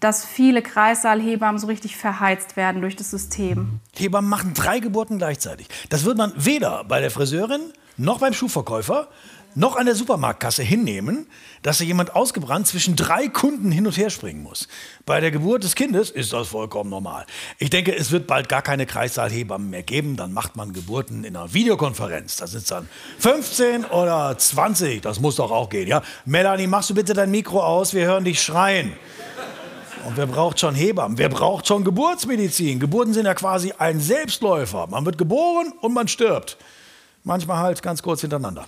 dass 0.00 0.24
viele 0.24 0.60
Kreissaalhebammen 0.60 1.60
so 1.60 1.68
richtig 1.68 1.96
verheizt 1.96 2.56
werden 2.56 2.80
durch 2.80 2.96
das 2.96 3.12
System. 3.12 3.78
Hebammen 3.94 4.28
machen 4.28 4.54
drei 4.54 4.80
Geburten 4.80 5.18
gleichzeitig. 5.18 5.68
Das 5.88 6.04
wird 6.04 6.18
man 6.18 6.32
weder 6.34 6.82
bei 6.82 7.00
der 7.00 7.12
Friseurin 7.12 7.60
noch 7.96 8.18
beim 8.18 8.32
Schuhverkäufer 8.32 9.06
noch 9.54 9.76
an 9.76 9.86
der 9.86 9.94
Supermarktkasse 9.94 10.62
hinnehmen, 10.62 11.26
dass 11.62 11.78
da 11.78 11.84
jemand 11.84 12.14
ausgebrannt 12.14 12.66
zwischen 12.66 12.96
drei 12.96 13.28
Kunden 13.28 13.70
hin 13.70 13.86
und 13.86 13.96
her 13.96 14.10
springen 14.10 14.42
muss. 14.42 14.68
Bei 15.06 15.20
der 15.20 15.30
Geburt 15.30 15.64
des 15.64 15.74
Kindes 15.74 16.10
ist 16.10 16.32
das 16.32 16.48
vollkommen 16.48 16.90
normal. 16.90 17.26
Ich 17.58 17.70
denke, 17.70 17.94
es 17.94 18.10
wird 18.10 18.26
bald 18.26 18.48
gar 18.48 18.62
keine 18.62 18.86
Kreissaalhebammen 18.86 19.70
mehr 19.70 19.82
geben. 19.82 20.16
Dann 20.16 20.32
macht 20.32 20.56
man 20.56 20.72
Geburten 20.72 21.24
in 21.24 21.36
einer 21.36 21.52
Videokonferenz. 21.52 22.36
Da 22.36 22.46
sind 22.46 22.70
dann 22.70 22.88
15 23.18 23.84
oder 23.86 24.36
20. 24.36 25.02
Das 25.02 25.20
muss 25.20 25.36
doch 25.36 25.50
auch 25.50 25.68
gehen. 25.68 25.88
Ja? 25.88 26.02
Melanie, 26.24 26.66
machst 26.66 26.90
du 26.90 26.94
bitte 26.94 27.14
dein 27.14 27.30
Mikro 27.30 27.62
aus? 27.62 27.94
Wir 27.94 28.06
hören 28.06 28.24
dich 28.24 28.42
schreien. 28.42 28.92
Und 30.06 30.16
wer 30.16 30.26
braucht 30.26 30.58
schon 30.58 30.74
Hebammen? 30.74 31.16
Wer 31.18 31.28
braucht 31.28 31.68
schon 31.68 31.84
Geburtsmedizin? 31.84 32.80
Geburten 32.80 33.14
sind 33.14 33.26
ja 33.26 33.34
quasi 33.34 33.72
ein 33.78 34.00
Selbstläufer. 34.00 34.88
Man 34.88 35.06
wird 35.06 35.16
geboren 35.16 35.72
und 35.80 35.94
man 35.94 36.08
stirbt. 36.08 36.56
Manchmal 37.22 37.58
halt 37.58 37.82
ganz 37.82 38.02
kurz 38.02 38.22
hintereinander 38.22 38.66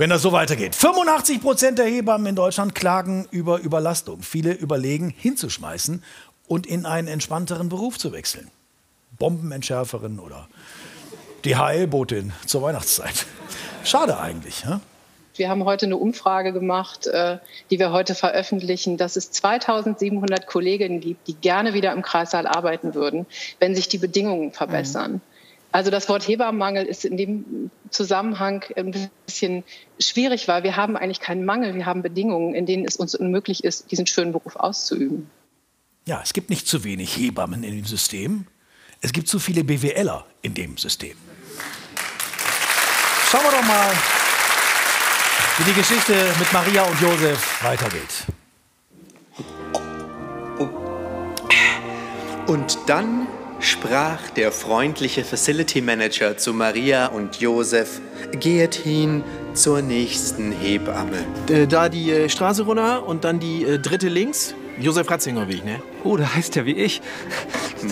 wenn 0.00 0.08
das 0.08 0.22
so 0.22 0.32
weitergeht. 0.32 0.74
85 0.74 1.42
Prozent 1.42 1.78
der 1.78 1.84
Hebammen 1.84 2.26
in 2.28 2.34
Deutschland 2.34 2.74
klagen 2.74 3.28
über 3.30 3.60
Überlastung. 3.60 4.22
Viele 4.22 4.52
überlegen, 4.52 5.12
hinzuschmeißen 5.14 6.02
und 6.48 6.66
in 6.66 6.86
einen 6.86 7.06
entspannteren 7.06 7.68
Beruf 7.68 7.98
zu 7.98 8.10
wechseln. 8.10 8.50
Bombenentschärferin 9.18 10.18
oder 10.18 10.48
die 11.44 11.56
HL-Botin 11.56 12.32
zur 12.46 12.62
Weihnachtszeit. 12.62 13.26
Schade 13.84 14.18
eigentlich. 14.18 14.64
Ja? 14.64 14.80
Wir 15.34 15.50
haben 15.50 15.66
heute 15.66 15.84
eine 15.84 15.98
Umfrage 15.98 16.54
gemacht, 16.54 17.06
äh, 17.06 17.36
die 17.70 17.78
wir 17.78 17.92
heute 17.92 18.14
veröffentlichen, 18.14 18.96
dass 18.96 19.16
es 19.16 19.30
2700 19.32 20.46
Kolleginnen 20.46 21.00
gibt, 21.00 21.28
die 21.28 21.34
gerne 21.34 21.74
wieder 21.74 21.92
im 21.92 22.00
Kreissaal 22.00 22.46
arbeiten 22.46 22.94
würden, 22.94 23.26
wenn 23.58 23.74
sich 23.74 23.88
die 23.88 23.98
Bedingungen 23.98 24.52
verbessern. 24.52 25.12
Mhm. 25.12 25.20
Also 25.72 25.90
das 25.90 26.08
Wort 26.08 26.26
Hebammenmangel 26.26 26.84
ist 26.84 27.04
in 27.04 27.16
dem 27.16 27.70
Zusammenhang 27.90 28.64
ein 28.76 29.10
bisschen 29.26 29.62
schwierig, 30.00 30.48
weil 30.48 30.64
wir 30.64 30.76
haben 30.76 30.96
eigentlich 30.96 31.20
keinen 31.20 31.44
Mangel, 31.44 31.74
wir 31.74 31.86
haben 31.86 32.02
Bedingungen, 32.02 32.54
in 32.54 32.66
denen 32.66 32.84
es 32.84 32.96
uns 32.96 33.14
unmöglich 33.14 33.62
ist, 33.62 33.90
diesen 33.90 34.06
schönen 34.06 34.32
Beruf 34.32 34.56
auszuüben. 34.56 35.30
Ja, 36.06 36.20
es 36.22 36.32
gibt 36.32 36.50
nicht 36.50 36.66
zu 36.66 36.82
wenig 36.82 37.16
Hebammen 37.16 37.62
in 37.62 37.72
dem 37.72 37.84
System, 37.84 38.46
es 39.00 39.12
gibt 39.12 39.28
zu 39.28 39.38
viele 39.38 39.62
BWLer 39.62 40.26
in 40.42 40.54
dem 40.54 40.76
System. 40.76 41.16
Schauen 43.30 43.44
wir 43.44 43.50
doch 43.52 43.66
mal, 43.66 43.92
wie 45.58 45.64
die 45.64 45.72
Geschichte 45.72 46.34
mit 46.38 46.52
Maria 46.52 46.82
und 46.82 47.00
Josef 47.00 47.62
weitergeht. 47.62 48.26
Und 52.48 52.78
dann 52.86 53.28
sprach 53.60 54.30
der 54.30 54.52
freundliche 54.52 55.24
Facility 55.24 55.80
Manager 55.80 56.36
zu 56.36 56.52
Maria 56.52 57.06
und 57.06 57.40
Josef, 57.40 58.00
geht 58.38 58.74
hin 58.74 59.22
zur 59.54 59.82
nächsten 59.82 60.52
Hebamme. 60.52 61.24
Äh, 61.48 61.66
da 61.66 61.88
die 61.88 62.10
äh, 62.10 62.28
Straße 62.28 62.62
runter 62.62 63.06
und 63.06 63.24
dann 63.24 63.38
die 63.38 63.64
äh, 63.64 63.78
dritte 63.78 64.08
links. 64.08 64.54
Josef 64.78 65.10
Ratzinger 65.10 65.46
Weg, 65.48 65.64
ne? 65.64 65.82
Oh, 66.04 66.16
da 66.16 66.34
heißt 66.34 66.56
ja 66.56 66.64
wie 66.64 66.72
ich. 66.72 67.02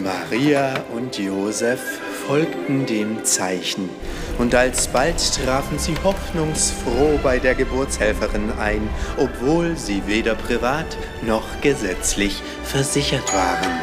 Maria 0.02 0.84
und 0.94 1.18
Josef 1.18 1.80
folgten 2.26 2.86
dem 2.86 3.24
Zeichen. 3.24 3.90
Und 4.38 4.54
alsbald 4.54 5.16
trafen 5.44 5.78
sie 5.78 5.94
hoffnungsfroh 6.02 7.18
bei 7.22 7.38
der 7.38 7.54
Geburtshelferin 7.54 8.52
ein, 8.58 8.88
obwohl 9.18 9.76
sie 9.76 10.02
weder 10.06 10.34
privat 10.34 10.86
noch 11.26 11.60
gesetzlich 11.60 12.40
versichert 12.64 13.34
waren. 13.34 13.80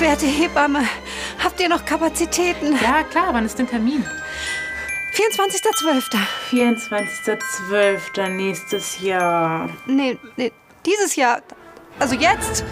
Werte 0.00 0.26
Hebamme, 0.26 0.84
habt 1.42 1.60
ihr 1.60 1.68
noch 1.68 1.84
Kapazitäten? 1.84 2.72
Ja, 2.80 3.02
klar, 3.02 3.30
wann 3.32 3.44
ist 3.44 3.58
denn 3.58 3.66
Termin? 3.66 4.04
24.12. 5.12 6.16
24.12. 6.52 8.28
nächstes 8.28 9.00
Jahr. 9.00 9.68
Nee, 9.86 10.16
nee, 10.36 10.52
dieses 10.86 11.16
Jahr. 11.16 11.42
Also 11.98 12.14
jetzt. 12.14 12.64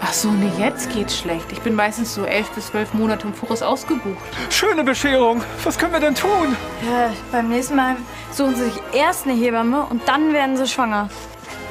Ach 0.00 0.12
so, 0.12 0.32
nee, 0.32 0.50
jetzt 0.58 0.92
geht's 0.92 1.16
schlecht. 1.16 1.46
Ich 1.52 1.60
bin 1.60 1.76
meistens 1.76 2.12
so 2.12 2.24
elf 2.24 2.50
bis 2.50 2.66
zwölf 2.66 2.92
Monate 2.92 3.28
im 3.28 3.34
Voraus 3.34 3.62
ausgebucht. 3.62 4.18
Schöne 4.50 4.82
Bescherung. 4.82 5.44
Was 5.62 5.78
können 5.78 5.92
wir 5.92 6.00
denn 6.00 6.16
tun? 6.16 6.56
Ja, 6.84 7.12
beim 7.30 7.50
nächsten 7.50 7.76
Mal 7.76 7.96
suchen 8.32 8.56
sie 8.56 8.64
sich 8.64 8.82
erst 8.92 9.26
eine 9.26 9.34
Hebamme 9.34 9.86
und 9.88 10.02
dann 10.08 10.32
werden 10.32 10.56
sie 10.56 10.66
schwanger. 10.66 11.08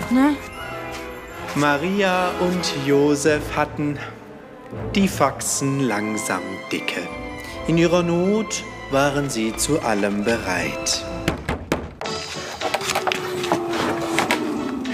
Ne? 0.09 0.37
Maria 1.55 2.31
und 2.39 2.87
Josef 2.87 3.43
hatten 3.53 3.99
die 4.95 5.07
Faxen 5.07 5.81
langsam 5.81 6.41
dicke. 6.71 7.01
In 7.67 7.77
ihrer 7.77 8.03
Not 8.03 8.63
waren 8.91 9.29
sie 9.29 9.55
zu 9.55 9.79
allem 9.81 10.23
bereit. 10.23 11.03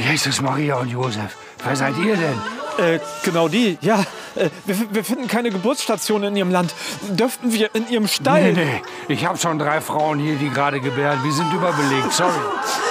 Jesus, 0.10 0.42
Maria 0.42 0.78
und 0.78 0.90
Josef, 0.90 1.36
wer 1.64 1.76
seid 1.76 1.98
ihr 1.98 2.16
denn? 2.16 2.40
Äh, 2.78 3.00
genau 3.24 3.48
die, 3.48 3.78
ja. 3.82 4.00
Äh, 4.36 4.50
wir, 4.66 4.96
wir, 4.96 5.04
finden 5.04 5.28
keine 5.28 5.52
Geburtsstation 5.52 6.24
in 6.24 6.36
ihrem 6.36 6.52
Land. 6.52 6.74
Dürften 7.10 7.52
wir 7.52 7.74
in 7.76 7.90
ihrem 7.90 8.08
Stall? 8.08 8.54
Nee, 8.54 8.66
nee. 8.66 8.82
Ich 9.14 9.26
habe 9.26 9.38
schon 9.38 9.60
drei 9.60 9.82
Frauen 9.82 10.20
hier, 10.20 10.36
die 10.36 10.50
gerade 10.50 10.80
gebären. 10.80 11.20
Wir 11.24 11.32
sind 11.34 11.52
überbelegt, 11.54 12.14
sorry. 12.14 12.32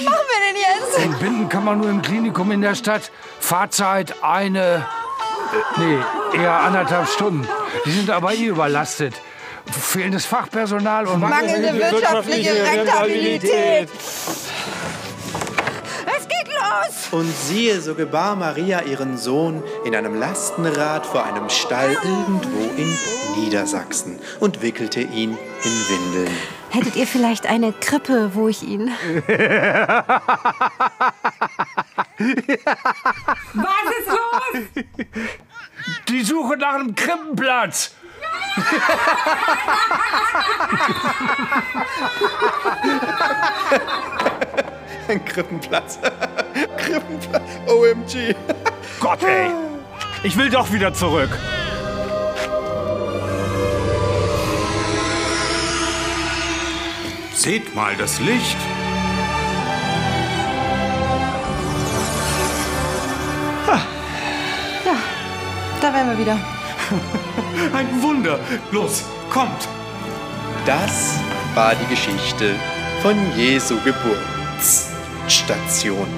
Was 0.00 0.12
machen 0.12 0.26
wir 0.28 0.40
denn 0.46 0.56
jetzt? 0.56 1.04
Entbinden 1.04 1.48
kann 1.48 1.64
man 1.64 1.78
nur 1.78 1.90
im 1.90 2.02
Klinikum 2.02 2.50
in 2.52 2.60
der 2.60 2.74
Stadt. 2.74 3.10
Fahrzeit 3.38 4.22
eine, 4.22 4.86
äh, 5.76 5.80
nee, 5.80 5.98
eher 6.42 6.52
anderthalb 6.52 7.08
Stunden. 7.08 7.46
Die 7.84 7.90
sind 7.90 8.10
aber 8.10 8.32
eh 8.34 8.46
überlastet. 8.46 9.14
Fehlendes 9.70 10.26
Fachpersonal 10.26 11.06
und 11.06 11.20
mangelnde 11.20 11.78
wirtschaftliche 11.78 12.52
Rentabilität. 12.64 13.88
Es 16.06 16.28
geht 16.28 16.48
los! 16.48 17.08
Und 17.12 17.32
siehe, 17.36 17.80
so 17.80 17.94
gebar 17.94 18.36
Maria 18.36 18.82
ihren 18.82 19.16
Sohn 19.16 19.62
in 19.84 19.94
einem 19.94 20.18
Lastenrad 20.18 21.06
vor 21.06 21.24
einem 21.24 21.48
Stall 21.50 21.92
irgendwo 21.92 22.70
in 22.76 22.98
Niedersachsen 23.36 24.18
und 24.40 24.62
wickelte 24.62 25.00
ihn 25.00 25.36
in 25.62 25.88
Windeln. 25.88 26.59
Hättet 26.70 26.96
ihr 26.96 27.06
vielleicht 27.06 27.46
eine 27.46 27.72
Krippe, 27.72 28.34
wo 28.34 28.48
ich 28.48 28.62
ihn. 28.62 28.88
Was 33.54 33.84
ist 33.98 34.08
los? 34.08 34.84
Die 36.08 36.22
Suche 36.22 36.56
nach 36.56 36.74
einem 36.74 36.94
Krippenplatz. 36.94 37.94
Ein 45.08 45.24
Krippenplatz. 45.24 45.98
Krippenplatz. 46.76 47.42
OMG. 47.66 48.34
Gott, 49.00 49.22
ey. 49.22 49.50
Ich 50.22 50.36
will 50.36 50.50
doch 50.50 50.70
wieder 50.72 50.92
zurück. 50.92 51.30
Seht 57.42 57.74
mal 57.74 57.96
das 57.96 58.20
Licht. 58.20 58.58
Ja, 64.84 64.96
da 65.80 65.94
wären 65.94 66.10
wir 66.10 66.18
wieder. 66.18 66.38
Ein 67.72 68.02
Wunder. 68.02 68.38
Los, 68.70 69.04
kommt. 69.30 69.66
Das 70.66 71.18
war 71.54 71.74
die 71.74 71.86
Geschichte 71.86 72.56
von 73.00 73.16
Jesu 73.34 73.78
Geburtsstation. 73.86 76.08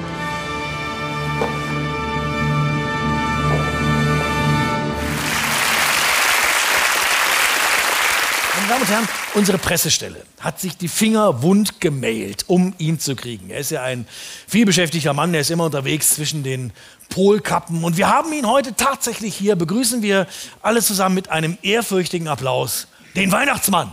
Damen 8.73 8.85
und 8.85 8.91
Herren, 8.91 9.09
unsere 9.35 9.59
Pressestelle 9.59 10.25
hat 10.41 10.59
sich 10.59 10.79
die 10.79 10.89
Finger 10.89 11.43
wund 11.43 11.79
gemailt, 11.79 12.45
um 12.47 12.73
ihn 12.79 12.99
zu 12.99 13.15
kriegen. 13.15 13.51
Er 13.51 13.59
ist 13.59 13.71
ja 13.71 13.83
ein 13.83 14.07
vielbeschäftigter 14.49 15.13
Mann, 15.13 15.33
der 15.33 15.43
ist 15.43 15.51
immer 15.51 15.67
unterwegs 15.67 16.15
zwischen 16.15 16.43
den 16.43 16.73
Polkappen. 17.11 17.85
Und 17.85 17.99
wir 17.99 18.09
haben 18.09 18.33
ihn 18.33 18.47
heute 18.47 18.75
tatsächlich 18.75 19.35
hier. 19.35 19.57
Begrüßen 19.57 20.01
wir 20.01 20.27
alle 20.63 20.81
zusammen 20.81 21.15
mit 21.15 21.29
einem 21.29 21.59
ehrfürchtigen 21.61 22.29
Applaus 22.29 22.89
den 23.15 23.31
Weihnachtsmann. 23.31 23.91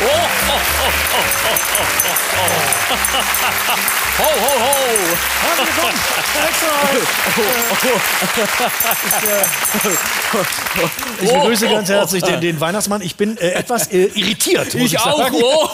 Ho, 0.00 0.04
ho, 4.20 4.52
ho! 4.62 4.74
Herzlich 5.42 5.74
willkommen! 5.76 5.98
Ich 11.20 11.32
begrüße 11.32 11.68
ganz 11.68 11.88
herzlich 11.88 12.22
den, 12.22 12.40
den 12.40 12.60
Weihnachtsmann. 12.60 13.00
Ich 13.02 13.16
bin 13.16 13.36
äh, 13.38 13.50
etwas 13.50 13.88
äh, 13.88 14.04
irritiert. 14.14 14.74
Muss 14.74 14.86
ich, 14.86 14.92
Ich 14.92 15.00
auch. 15.00 15.18
Sagen. 15.18 15.36
Oh. 15.42 15.68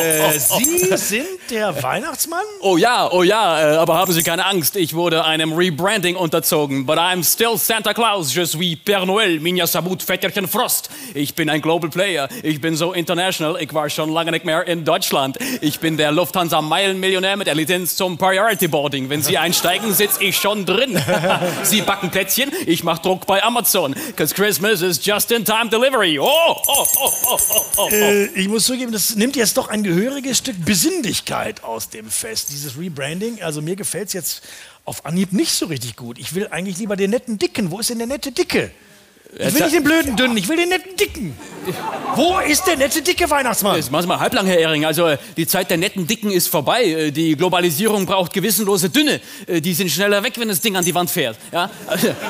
Äh, 0.00 0.38
Sie 0.38 0.96
sind 0.96 1.26
der 1.50 1.82
Weihnachtsmann? 1.82 2.44
Oh 2.60 2.76
ja, 2.76 3.10
oh 3.10 3.22
ja, 3.22 3.74
äh, 3.74 3.76
aber 3.76 3.96
haben 3.98 4.12
Sie 4.12 4.22
keine 4.22 4.46
Angst, 4.46 4.76
ich 4.76 4.94
wurde 4.94 5.24
einem 5.24 5.52
Rebranding 5.52 6.16
unterzogen. 6.16 6.86
But 6.86 6.98
I'm 6.98 7.24
still 7.24 7.58
Santa 7.58 7.92
Claus, 7.92 8.32
je 8.34 8.44
suis 8.46 8.76
Père 8.76 9.04
Noël, 9.04 9.40
Minja 9.40 9.66
Sabut, 9.66 10.02
Vetterchen 10.02 10.46
Frost. 10.48 10.88
Ich 11.14 11.34
bin 11.34 11.50
ein 11.50 11.60
Global 11.60 11.90
Player, 11.90 12.28
ich 12.42 12.60
bin 12.60 12.76
so 12.78 12.92
international, 12.92 13.60
ich 13.60 13.74
war 13.74 13.90
schon 13.90 14.10
lange 14.10 14.30
nicht 14.30 14.44
mehr 14.44 14.66
in 14.66 14.84
Deutschland. 14.84 15.36
Ich 15.60 15.80
bin 15.80 15.96
der 15.96 16.12
Lufthansa-Meilenmillionär 16.12 17.36
mit 17.36 17.48
der 17.48 17.54
Lizenz 17.54 17.96
zum 17.96 18.16
Priority 18.16 18.68
Boarding. 18.68 19.10
Wenn 19.10 19.22
Sie 19.22 19.36
einsteigen, 19.36 19.92
sitze 19.92 20.22
ich 20.22 20.36
schon 20.36 20.64
drin. 20.64 20.98
Sie 21.64 21.82
backen 21.82 22.10
Plätzchen, 22.10 22.50
ich 22.64 22.84
mach 22.84 23.00
Druck 23.00 23.26
bei 23.26 23.42
Amazon. 23.42 23.94
Cause 24.16 24.34
Christmas 24.34 24.80
is 24.80 25.04
just 25.04 25.30
in 25.32 25.44
time 25.44 25.68
delivery. 25.68 26.18
Oh, 26.18 26.24
oh, 26.26 26.62
oh, 26.66 27.12
oh, 27.26 27.38
oh, 27.50 27.62
oh. 27.76 27.88
Äh, 27.90 28.26
ich 28.26 28.48
muss 28.48 28.64
zugeben, 28.64 28.92
das 28.92 29.16
nimmt 29.16 29.36
jetzt 29.36 29.56
doch 29.56 29.68
ein 29.68 29.82
gehöriges 29.82 30.38
Stück 30.38 30.64
Besinnlichkeit 30.64 31.64
aus 31.64 31.90
dem 31.90 32.08
Fest, 32.08 32.50
dieses 32.52 32.78
Rebranding. 32.78 33.42
Also 33.42 33.60
mir 33.60 33.76
gefällt 33.76 34.08
es 34.08 34.12
jetzt 34.14 34.42
auf 34.84 35.04
Anhieb 35.04 35.32
nicht 35.32 35.52
so 35.52 35.66
richtig 35.66 35.96
gut. 35.96 36.18
Ich 36.18 36.34
will 36.34 36.48
eigentlich 36.48 36.78
lieber 36.78 36.96
den 36.96 37.10
netten 37.10 37.38
Dicken. 37.38 37.70
Wo 37.70 37.80
ist 37.80 37.90
denn 37.90 37.98
der 37.98 38.06
nette 38.06 38.32
Dicke? 38.32 38.70
Ich 39.34 39.54
will 39.54 39.62
nicht 39.62 39.74
den 39.74 39.84
blöden 39.84 40.16
Dünnen, 40.16 40.36
ich 40.36 40.48
will 40.48 40.56
den 40.56 40.70
netten 40.70 40.96
Dicken. 40.96 41.36
Wo 42.14 42.38
ist 42.38 42.66
der 42.66 42.76
nette 42.76 43.02
dicke 43.02 43.28
Weihnachtsmann? 43.30 43.76
Jetzt 43.76 43.90
machen 43.92 44.02
Sie 44.02 44.08
mal 44.08 44.18
halblang, 44.18 44.46
Herr 44.46 44.58
Ehring. 44.58 44.84
Also 44.84 45.06
äh, 45.06 45.18
die 45.36 45.46
Zeit 45.46 45.70
der 45.70 45.76
netten 45.76 46.06
Dicken 46.06 46.30
ist 46.30 46.48
vorbei. 46.48 46.84
Äh, 46.84 47.10
Die 47.12 47.36
Globalisierung 47.36 48.06
braucht 48.06 48.32
gewissenlose 48.32 48.90
Dünne. 48.90 49.20
Äh, 49.46 49.60
Die 49.60 49.74
sind 49.74 49.90
schneller 49.90 50.22
weg, 50.22 50.34
wenn 50.38 50.48
das 50.48 50.60
Ding 50.60 50.76
an 50.76 50.84
die 50.84 50.94
Wand 50.94 51.10
fährt. 51.10 51.36
Ja? 51.52 51.70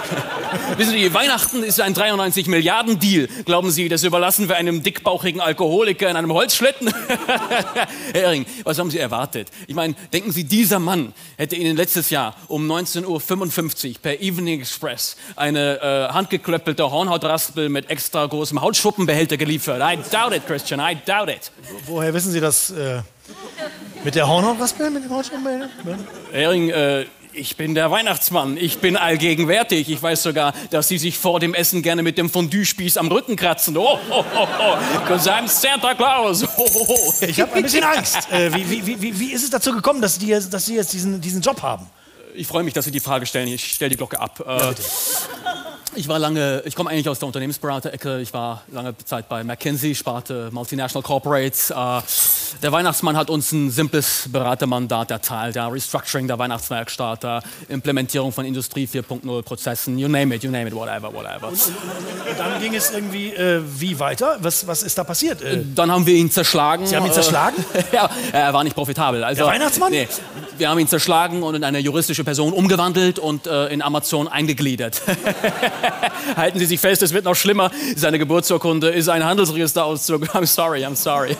Wissen 0.77 0.93
Sie, 0.93 1.12
Weihnachten 1.14 1.62
ist 1.62 1.81
ein 1.81 1.95
93 1.95 2.47
Milliarden 2.49 2.99
Deal. 2.99 3.29
Glauben 3.45 3.71
Sie, 3.71 3.88
das 3.88 4.03
überlassen 4.05 4.49
wir 4.49 4.57
einem 4.57 4.83
dickbauchigen 4.83 5.41
Alkoholiker 5.41 6.09
in 6.11 6.17
einem 6.17 6.33
Holzschlitten? 6.33 6.93
Herr 8.12 8.23
Ehring, 8.23 8.47
was 8.64 8.79
haben 8.79 8.91
Sie 8.91 8.99
erwartet? 8.99 9.49
Ich 9.67 9.75
meine, 9.75 9.95
denken 10.12 10.33
Sie, 10.33 10.45
dieser 10.45 10.79
Mann 10.79 11.12
hätte 11.37 11.57
Ihnen 11.57 11.77
letztes 11.77 12.11
Jahr 12.11 12.35
um 12.49 12.71
19.55 12.71 13.88
Uhr 13.88 13.95
per 14.03 14.21
Evening 14.21 14.61
Express 14.61 15.17
eine 15.37 15.81
äh, 15.81 16.12
handgeklöppelte 16.12 16.91
Hornhautraspel 16.91 17.69
mit 17.69 17.91
extra 17.91 18.27
großem 18.27 18.61
Hautschuppenbehälter 19.18 19.37
geliefert. 19.37 19.83
I 19.83 19.98
doubt 20.11 20.35
it, 20.35 20.46
Christian, 20.46 20.81
I 20.81 20.96
doubt 21.04 21.28
it. 21.28 21.50
Woher 21.87 22.12
wissen 22.14 22.33
Sie 22.33 22.40
das 22.40 22.70
äh, 22.70 23.02
mit 24.04 24.14
der 24.14 24.28
Hornhautraspel? 24.28 24.90
Mit 24.90 25.04
dem 25.04 25.11
Hornhautraspel? 25.11 25.68
Ehring, 26.33 26.70
äh, 26.70 27.07
ich 27.33 27.57
bin 27.57 27.74
der 27.74 27.90
Weihnachtsmann. 27.90 28.57
Ich 28.57 28.78
bin 28.78 28.96
allgegenwärtig. 28.96 29.88
Ich 29.90 30.02
weiß 30.02 30.22
sogar, 30.22 30.52
dass 30.70 30.88
Sie 30.88 30.98
sich 30.98 31.18
vor 31.18 31.40
dem 31.40 31.54
Essen 31.54 31.83
gerne 31.83 32.02
mit 32.02 32.18
dem 32.18 32.31
Fondue-Spieß 32.31 32.96
am 32.96 33.09
Rücken 33.09 33.37
kratzen. 33.37 33.76
Oh, 33.76 33.98
oh, 34.11 34.24
oh, 34.37 34.46
oh. 34.61 35.07
Cause 35.07 35.31
I'm 35.31 35.46
Santa 35.48 35.94
Claus. 35.94 36.44
Oh, 36.44 36.48
oh, 36.57 36.87
oh. 36.88 37.12
Ich 37.20 37.40
habe 37.40 37.52
ein 37.54 37.62
bisschen 37.62 37.85
Angst. 37.85 38.31
Äh, 38.33 38.52
wie, 38.54 38.87
wie, 38.87 39.00
wie, 39.02 39.20
wie- 39.20 39.33
ist 39.33 39.44
es 39.44 39.50
dazu 39.50 39.72
gekommen, 39.72 40.00
dass, 40.00 40.18
die, 40.18 40.28
dass 40.50 40.66
Sie 40.66 40.74
jetzt 40.76 40.92
diesen, 40.92 41.20
diesen 41.20 41.42
Job 41.42 41.62
haben? 41.62 41.87
Ich 42.35 42.46
freue 42.46 42.62
mich, 42.62 42.72
dass 42.74 42.85
Sie 42.85 42.92
die 42.92 43.00
Frage 43.00 43.26
stellen. 43.26 43.48
Ich 43.48 43.74
stelle 43.74 43.90
die 43.90 43.96
Glocke 43.96 44.18
ab. 44.20 44.40
Äh, 44.46 44.74
ich 45.98 46.06
war 46.06 46.18
lange, 46.20 46.62
ich 46.64 46.76
komme 46.76 46.90
eigentlich 46.90 47.08
aus 47.08 47.18
der 47.18 47.26
Unternehmensberater-Ecke. 47.26 48.20
Ich 48.20 48.32
war 48.32 48.62
lange 48.72 48.96
Zeit 49.04 49.28
bei 49.28 49.42
McKinsey, 49.42 49.96
Sparte 49.96 50.48
Multinational 50.52 51.02
Corporates. 51.02 51.70
Äh, 51.70 51.74
der 52.62 52.70
Weihnachtsmann 52.72 53.16
hat 53.16 53.30
uns 53.30 53.50
ein 53.50 53.70
simples 53.70 54.28
Beratermandat 54.30 55.11
erteilt. 55.11 55.56
Ja, 55.56 55.66
Restructuring 55.66 56.28
der 56.28 56.38
Weihnachtswerkstatt, 56.38 57.24
äh, 57.24 57.40
Implementierung 57.68 58.32
von 58.32 58.44
Industrie 58.44 58.87
4.0 58.87 59.42
Prozessen, 59.42 59.98
you 59.98 60.06
name 60.08 60.34
it, 60.34 60.44
you 60.44 60.50
name 60.50 60.68
it, 60.68 60.74
whatever, 60.74 61.12
whatever. 61.12 61.48
Und 61.48 61.58
dann 62.38 62.61
ging 62.61 62.74
es 62.74 62.90
irgendwie 62.92 63.34
äh, 63.34 63.61
wie 63.64 63.98
weiter? 63.98 64.37
Was, 64.40 64.66
was 64.68 64.84
ist 64.84 64.96
da 64.98 65.04
passiert? 65.04 65.42
Äh, 65.42 65.64
Dann 65.74 65.90
haben 65.90 66.06
wir 66.06 66.14
ihn 66.14 66.30
zerschlagen. 66.30 66.87
Sie 66.87 66.96
haben 66.96 67.06
ihn 67.06 67.12
zerschlagen? 67.12 67.64
Ja, 67.92 68.11
er 68.32 68.52
war 68.52 68.64
nicht 68.64 68.76
profitabel. 68.76 69.24
Also, 69.24 69.44
Der 69.44 69.52
Weihnachtsmann? 69.52 69.90
Nee, 69.90 70.06
wir 70.58 70.68
haben 70.68 70.78
ihn 70.78 70.88
zerschlagen 70.88 71.42
und 71.42 71.54
in 71.54 71.64
eine 71.64 71.78
juristische 71.78 72.22
Person 72.22 72.52
umgewandelt 72.52 73.18
und 73.18 73.46
äh, 73.46 73.68
in 73.68 73.82
Amazon 73.82 74.28
eingegliedert. 74.28 75.00
Halten 76.37 76.59
Sie 76.59 76.66
sich 76.66 76.81
fest, 76.81 77.03
es 77.03 77.12
wird 77.12 77.24
noch 77.24 77.35
schlimmer. 77.35 77.70
Seine 77.96 78.18
Geburtsurkunde 78.18 78.88
ist 78.90 79.09
ein 79.09 79.24
Handelsregisterauszug. 79.24 80.24
I'm 80.35 80.46
sorry, 80.46 80.85
I'm 80.85 80.96
sorry. 80.96 81.37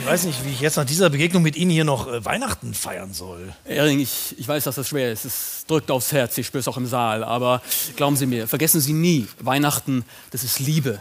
ich 0.00 0.06
weiß 0.06 0.24
nicht, 0.24 0.44
wie 0.44 0.50
ich 0.50 0.60
jetzt 0.60 0.76
nach 0.76 0.84
dieser 0.84 1.10
Begegnung 1.10 1.42
mit 1.42 1.56
Ihnen 1.56 1.70
hier 1.70 1.84
noch 1.84 2.06
äh, 2.06 2.24
Weihnachten 2.24 2.74
feiern 2.74 3.12
soll. 3.12 3.52
Ehring, 3.66 4.00
ich, 4.00 4.34
ich 4.38 4.46
weiß, 4.46 4.64
dass 4.64 4.76
das 4.76 4.88
schwer 4.88 5.12
ist. 5.12 5.24
Es 5.24 5.64
drückt 5.66 5.90
aufs 5.90 6.12
Herz, 6.12 6.36
ich 6.38 6.46
spüre 6.46 6.60
es 6.60 6.68
auch 6.68 6.76
im 6.76 6.86
Saal. 6.86 7.24
Aber 7.24 7.62
glauben 7.96 8.16
Sie 8.16 8.26
mir, 8.26 8.48
vergessen 8.48 8.80
Sie 8.80 8.92
nie, 8.92 9.26
Weihnachten, 9.40 10.04
das 10.30 10.44
ist 10.44 10.58
Liebe. 10.60 11.00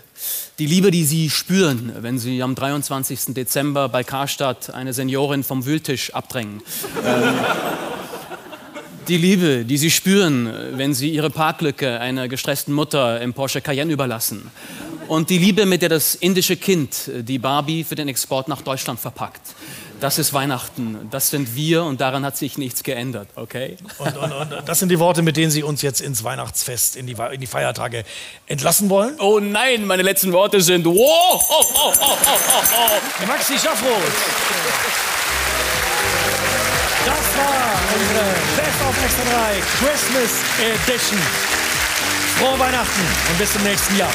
Die 0.59 0.65
Liebe, 0.65 0.91
die 0.91 1.05
Sie 1.05 1.29
spüren, 1.29 1.93
wenn 1.99 2.17
Sie 2.17 2.41
am 2.41 2.55
23. 2.55 3.33
Dezember 3.33 3.89
bei 3.89 4.03
Karstadt 4.03 4.73
eine 4.73 4.93
Seniorin 4.93 5.43
vom 5.43 5.65
Wühltisch 5.65 6.13
abdrängen. 6.13 6.61
ähm, 7.05 7.33
die 9.07 9.17
Liebe, 9.17 9.65
die 9.65 9.77
Sie 9.77 9.91
spüren, 9.91 10.51
wenn 10.73 10.93
Sie 10.93 11.09
Ihre 11.09 11.29
Parklücke 11.29 11.99
einer 11.99 12.27
gestressten 12.27 12.73
Mutter 12.73 13.21
im 13.21 13.33
Porsche 13.33 13.61
Cayenne 13.61 13.91
überlassen. 13.91 14.51
Und 15.07 15.29
die 15.29 15.37
Liebe, 15.37 15.65
mit 15.65 15.81
der 15.81 15.89
das 15.89 16.15
indische 16.15 16.57
Kind 16.57 17.11
die 17.13 17.37
Barbie 17.37 17.83
für 17.83 17.95
den 17.95 18.07
Export 18.07 18.47
nach 18.47 18.61
Deutschland 18.61 18.99
verpackt. 18.99 19.41
Das 19.99 20.17
ist 20.17 20.33
Weihnachten. 20.33 21.07
Das 21.11 21.29
sind 21.29 21.55
wir 21.55 21.83
und 21.83 22.01
daran 22.01 22.25
hat 22.25 22.35
sich 22.35 22.57
nichts 22.57 22.83
geändert, 22.83 23.29
okay? 23.35 23.77
Und, 23.97 24.17
und, 24.17 24.31
und 24.31 24.53
das 24.65 24.79
sind 24.79 24.89
die 24.89 24.99
Worte, 24.99 25.21
mit 25.21 25.37
denen 25.37 25.51
Sie 25.51 25.63
uns 25.63 25.81
jetzt 25.81 26.01
ins 26.01 26.23
Weihnachtsfest, 26.23 26.95
in 26.95 27.07
die, 27.07 27.15
in 27.31 27.39
die 27.39 27.47
Feiertage 27.47 28.03
entlassen 28.47 28.89
wollen? 28.89 29.15
Oh 29.19 29.39
nein, 29.39 29.85
meine 29.85 30.03
letzten 30.03 30.33
Worte 30.33 30.59
sind 30.61 30.85
wow! 30.85 30.95
Oh, 30.97 31.39
oh, 31.49 31.65
oh, 31.75 31.93
oh, 32.01 32.17
oh, 32.27 32.63
oh. 33.21 33.25
Maxi 33.27 33.57
Schaffroth. 33.57 35.04
Unsere 37.95 38.25
Best 38.57 38.81
of 38.81 39.03
Extra 39.05 39.23
3 39.23 39.61
Christmas 39.79 40.43
Edition. 40.59 41.17
Frohe 42.37 42.59
Weihnachten 42.59 43.01
und 43.29 43.37
bis 43.37 43.53
zum 43.53 43.63
nächsten 43.63 43.95
Jahr. 43.95 44.11